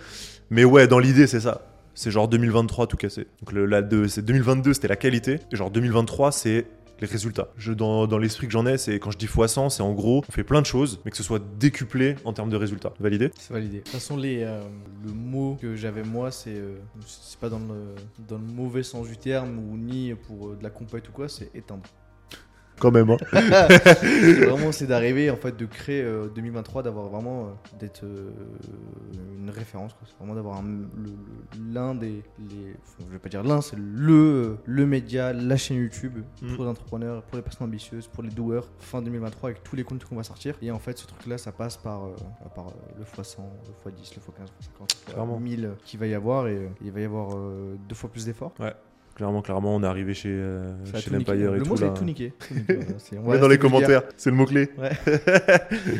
[0.51, 1.61] mais ouais dans l'idée c'est ça
[1.99, 5.69] c'est genre 2023 tout cassé donc la deux- c'est 2022 c'était la qualité et genre
[5.69, 6.65] 2023 c'est
[7.01, 7.47] les résultats.
[7.57, 9.93] Je, dans dans l'esprit que j'en ai, c'est quand je dis fois 100, c'est en
[9.93, 12.91] gros, on fait plein de choses, mais que ce soit décuplé en termes de résultats.
[12.99, 13.77] Validé C'est validé.
[13.77, 14.61] De toute façon, les, euh,
[15.05, 16.75] le mot que j'avais moi, c'est euh,
[17.07, 17.95] c'est pas dans le,
[18.27, 21.29] dans le mauvais sens du terme ou ni pour euh, de la compète ou quoi,
[21.29, 21.83] c'est éteindre.
[22.79, 23.17] Quand même, hein.
[23.31, 28.31] C'est vraiment, c'est d'arriver en fait de créer euh, 2023, d'avoir vraiment euh, d'être euh,
[29.37, 29.95] une référence.
[30.05, 30.61] C'est vraiment d'avoir
[31.71, 35.57] l'un des, les, enfin, je vais pas dire l'un, c'est le euh, le média, la
[35.57, 36.55] chaîne YouTube Mm.
[36.55, 38.67] pour les entrepreneurs, pour les personnes ambitieuses, pour les doueurs.
[38.79, 40.55] Fin 2023 avec tous les contenus qu'on va sortir.
[40.61, 42.15] Et en fait, ce truc-là, ça passe par euh,
[42.55, 43.37] par euh, le x100,
[43.85, 45.35] le x10, le x15, le x50, Clairement.
[45.35, 48.09] le 1000 qu'il va y avoir et euh, il va y avoir euh, deux fois
[48.09, 48.53] plus d'efforts.
[49.19, 51.69] Clairement, clairement, on est arrivé chez, euh, chez l'Empire et Le tout.
[51.71, 51.91] mot, c'est là.
[51.91, 52.31] tout niquer.
[52.39, 52.81] Tout voilà.
[52.99, 53.59] C'est- on Mets dans les vulgaire.
[53.59, 54.69] commentaires, c'est le mot-clé.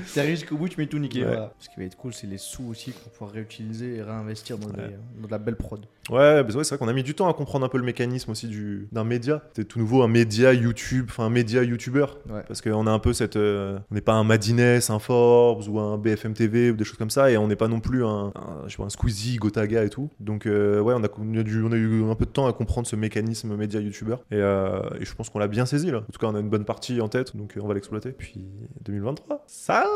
[0.05, 0.97] Si arrives jusqu'au bout, tu mets tout.
[0.99, 1.09] Ouais.
[1.23, 1.53] voilà.
[1.59, 4.67] Ce qui va être cool, c'est les sous aussi qu'on pouvoir réutiliser et réinvestir dans,
[4.69, 5.85] des- dans de la belle prod.
[6.09, 7.83] Ouais, bah ouais, c'est vrai qu'on a mis du temps à comprendre un peu le
[7.83, 9.43] mécanisme aussi du d'un média.
[9.53, 12.05] C'est tout nouveau un média YouTube, enfin un média YouTuber.
[12.29, 12.41] Ouais.
[12.47, 15.77] Parce qu'on a un peu cette, euh, on n'est pas un Madines, un Forbes ou
[15.79, 18.31] un BFM TV ou des choses comme ça, et on n'est pas non plus un,
[18.35, 20.09] un, je sais pas, un Squeezie, Gotaga et tout.
[20.19, 22.47] Donc euh, ouais, on a, on a dû- on a eu un peu de temps
[22.47, 23.08] à comprendre ce mécanisme
[23.57, 25.99] média YouTuber, et, euh, et je pense qu'on l'a bien saisi là.
[25.99, 28.11] En tout cas, on a une bonne partie en tête, donc euh, on va l'exploiter.
[28.11, 28.45] Puis
[28.81, 29.87] 2023, sale.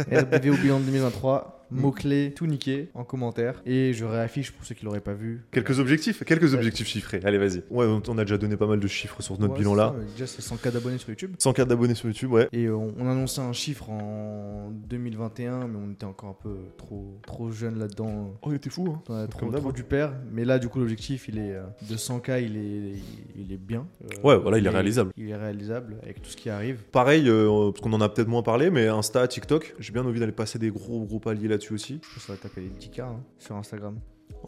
[0.00, 1.80] RBV au bilan de 2023, Mm.
[1.80, 3.60] mots-clés, tout niqué en commentaire.
[3.66, 5.42] Et je réaffiche pour ceux qui l'auraient pas vu.
[5.50, 7.20] Quelques objectifs, quelques objectifs chiffrés.
[7.24, 7.64] Allez, vas-y.
[7.70, 9.76] Ouais, on on a déjà donné pas mal de chiffres sur notre Ouais, bilan c'est
[9.78, 9.86] là.
[9.88, 11.32] ça, mais Déjà, c'est 100K d'abonnés sur YouTube.
[11.38, 12.46] 100 cartes d'abonnés sur YouTube, ouais.
[12.52, 16.54] Et euh, on, on annonçait un chiffre en 2021, mais on était encore un peu
[16.78, 18.34] trop, trop jeune là-dedans.
[18.42, 19.02] Oh, il était fou, hein.
[19.12, 19.74] Ouais, trop, Comme d'hab, trop hein.
[19.74, 20.12] du père.
[20.30, 22.92] Mais là, du coup, l'objectif, il est euh, de 100K, il est,
[23.36, 23.88] il est bien.
[24.04, 25.10] Euh, Ouais, voilà, il est réalisable.
[25.16, 26.82] Il est réalisable avec tout ce qui arrive.
[26.92, 30.18] Pareil, euh, parce qu'on en a peut-être moins parlé, mais Insta, TikTok, j'ai bien envie
[30.18, 32.00] d'aller passer des gros gros paliers là-dessus aussi.
[32.02, 34.00] Je pense que ça va taper les 10K hein, sur Instagram.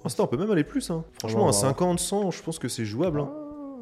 [0.04, 0.90] Insta, on peut même aller plus.
[0.90, 1.04] Hein.
[1.20, 1.54] Franchement, à voir.
[1.54, 3.20] 50, 100, je pense que c'est jouable.
[3.20, 3.30] hein.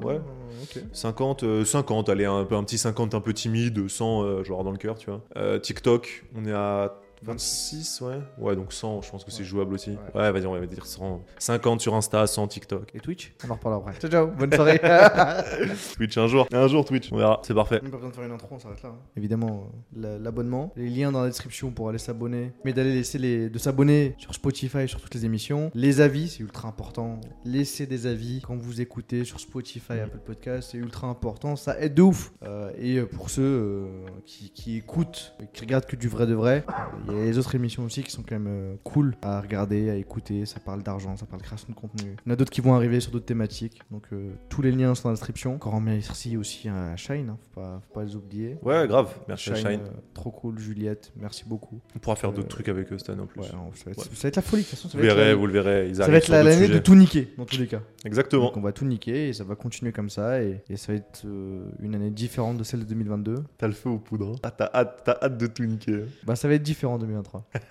[0.05, 0.21] Ouais.
[0.23, 0.83] Ah, ok.
[0.93, 4.65] 50, euh, 50, allez, un, peu, un petit 50 un peu timide, 100, euh, genre
[4.65, 5.23] dans le cœur, tu vois.
[5.39, 8.19] Euh, TikTok, on est à 26, ouais.
[8.39, 9.91] Ouais, donc 100, je pense que c'est jouable aussi.
[9.91, 10.33] Ouais, Ouais.
[10.33, 11.23] vas-y, on va dire 100.
[11.39, 12.95] 50 sur Insta, 100 TikTok.
[12.95, 13.35] Et Twitch?
[13.47, 14.01] On en reparlera après.
[14.01, 14.27] Ciao, ciao.
[14.29, 14.81] Bonne soirée.
[15.97, 16.47] Twitch un jour.
[16.53, 17.41] Un jour Twitch, on verra.
[17.43, 17.81] C'est parfait.
[17.83, 18.91] Même pas besoin de faire une intro, on s'arrête là.
[18.91, 18.99] hein.
[19.17, 23.19] Évidemment, euh, la- l'abonnement, les liens dans la description pour aller s'abonner, mais d'aller laisser
[23.19, 25.71] les, de s'abonner sur Spotify sur toutes les émissions.
[25.75, 27.21] Les avis, c'est ultra important.
[27.45, 31.57] Laissez des avis quand vous écoutez sur Spotify, Apple Podcast, c'est ultra important.
[31.57, 32.33] Ça aide de ouf.
[32.45, 33.87] Euh, et euh, pour ceux euh,
[34.25, 36.65] qui, qui écoutent, et qui regardent que du vrai de vrai,
[37.09, 39.91] il y a les autres émissions aussi qui sont quand même euh, cool à regarder,
[39.91, 40.45] à écouter.
[40.47, 42.17] Ça parle d'argent, ça parle de création de contenu.
[42.25, 43.81] Il y en a d'autres qui vont arriver sur d'autres thématiques.
[43.91, 45.55] Donc euh, tous les liens sont dans la description.
[45.55, 48.57] Encore merci aussi à Shine, hein, faut, pas, faut pas les oublier.
[48.63, 49.15] Ouais, grave.
[49.29, 49.81] Merci à Shine, Shine.
[49.83, 51.81] euh, trop cool, Juliette, merci beaucoup.
[51.95, 53.41] On pourra faire euh, d'autres trucs avec eux cette année en plus.
[53.41, 54.05] Ouais, non, ça, va être, Ouais.
[54.13, 54.89] ça va être la folie, de toute façon.
[54.89, 55.89] Ça vous va être verrez, la- vous le verrez.
[55.89, 57.83] Ils ça va être l'année de tout niquer, dans tous les cas.
[58.05, 58.45] Exactement.
[58.47, 60.43] Donc on va tout niquer et ça va continuer comme ça.
[60.43, 63.37] Et, et ça va être euh, une année différente de celle de 2022.
[63.59, 64.33] T'as le feu aux poudres.
[64.35, 64.41] hein.
[64.43, 66.05] Ah, t'as hâte, t'as hâte de tout niquer.
[66.25, 67.45] Bah ça va être différent en 2023.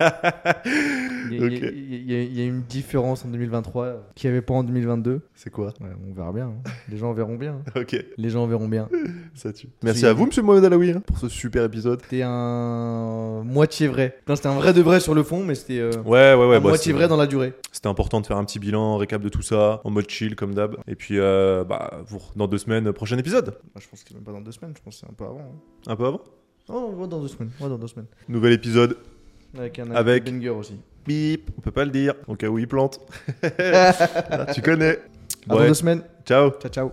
[1.30, 1.72] Il y, a- il y a- Ok.
[1.74, 4.62] il y a- il y a une différence en 2023 qu'il n'y avait pas en
[4.62, 5.20] 2022.
[5.34, 5.74] C'est quoi?
[5.80, 6.46] Ouais, on verra bien.
[6.46, 6.70] hein.
[6.88, 7.60] Les gens verront bien.
[7.66, 7.72] hein.
[7.80, 8.88] Ok, Les gens verront bien.
[9.34, 9.68] ça tue.
[9.82, 12.00] Merci à vous, monsieur Mohamed Alaoui, hein, pour ce super épisode.
[12.02, 14.18] C'était un moitié vrai.
[14.28, 16.56] C'était un vrai de vrai sur le fond, mais c'était euh, Ouais, ouais, ouais.
[16.56, 17.54] un bah, moitié vrai dans la durée.
[17.72, 20.54] C'était important de faire un petit bilan, récap de tout ça, en mode chill comme
[20.54, 20.76] d'hab.
[20.86, 22.02] Et puis, euh, bah,
[22.36, 23.58] dans deux semaines, prochain épisode.
[23.74, 25.24] Bah, je pense que même pas dans deux semaines, je pense que c'est un peu
[25.24, 25.40] avant.
[25.40, 25.90] hein.
[25.90, 26.20] Un peu avant?
[26.68, 27.50] Oh, on va dans deux semaines.
[27.60, 28.06] On va dans deux semaines.
[28.28, 28.96] Nouvel épisode.
[29.58, 30.80] Avec un Avec- banger aussi.
[31.06, 33.00] Bip, on peut pas le dire, au cas où il plante.
[34.54, 34.98] Tu connais.
[35.48, 36.02] À dans Ouais, deux semaines.
[36.24, 36.50] ciao.
[36.60, 36.84] Ciao, ciao.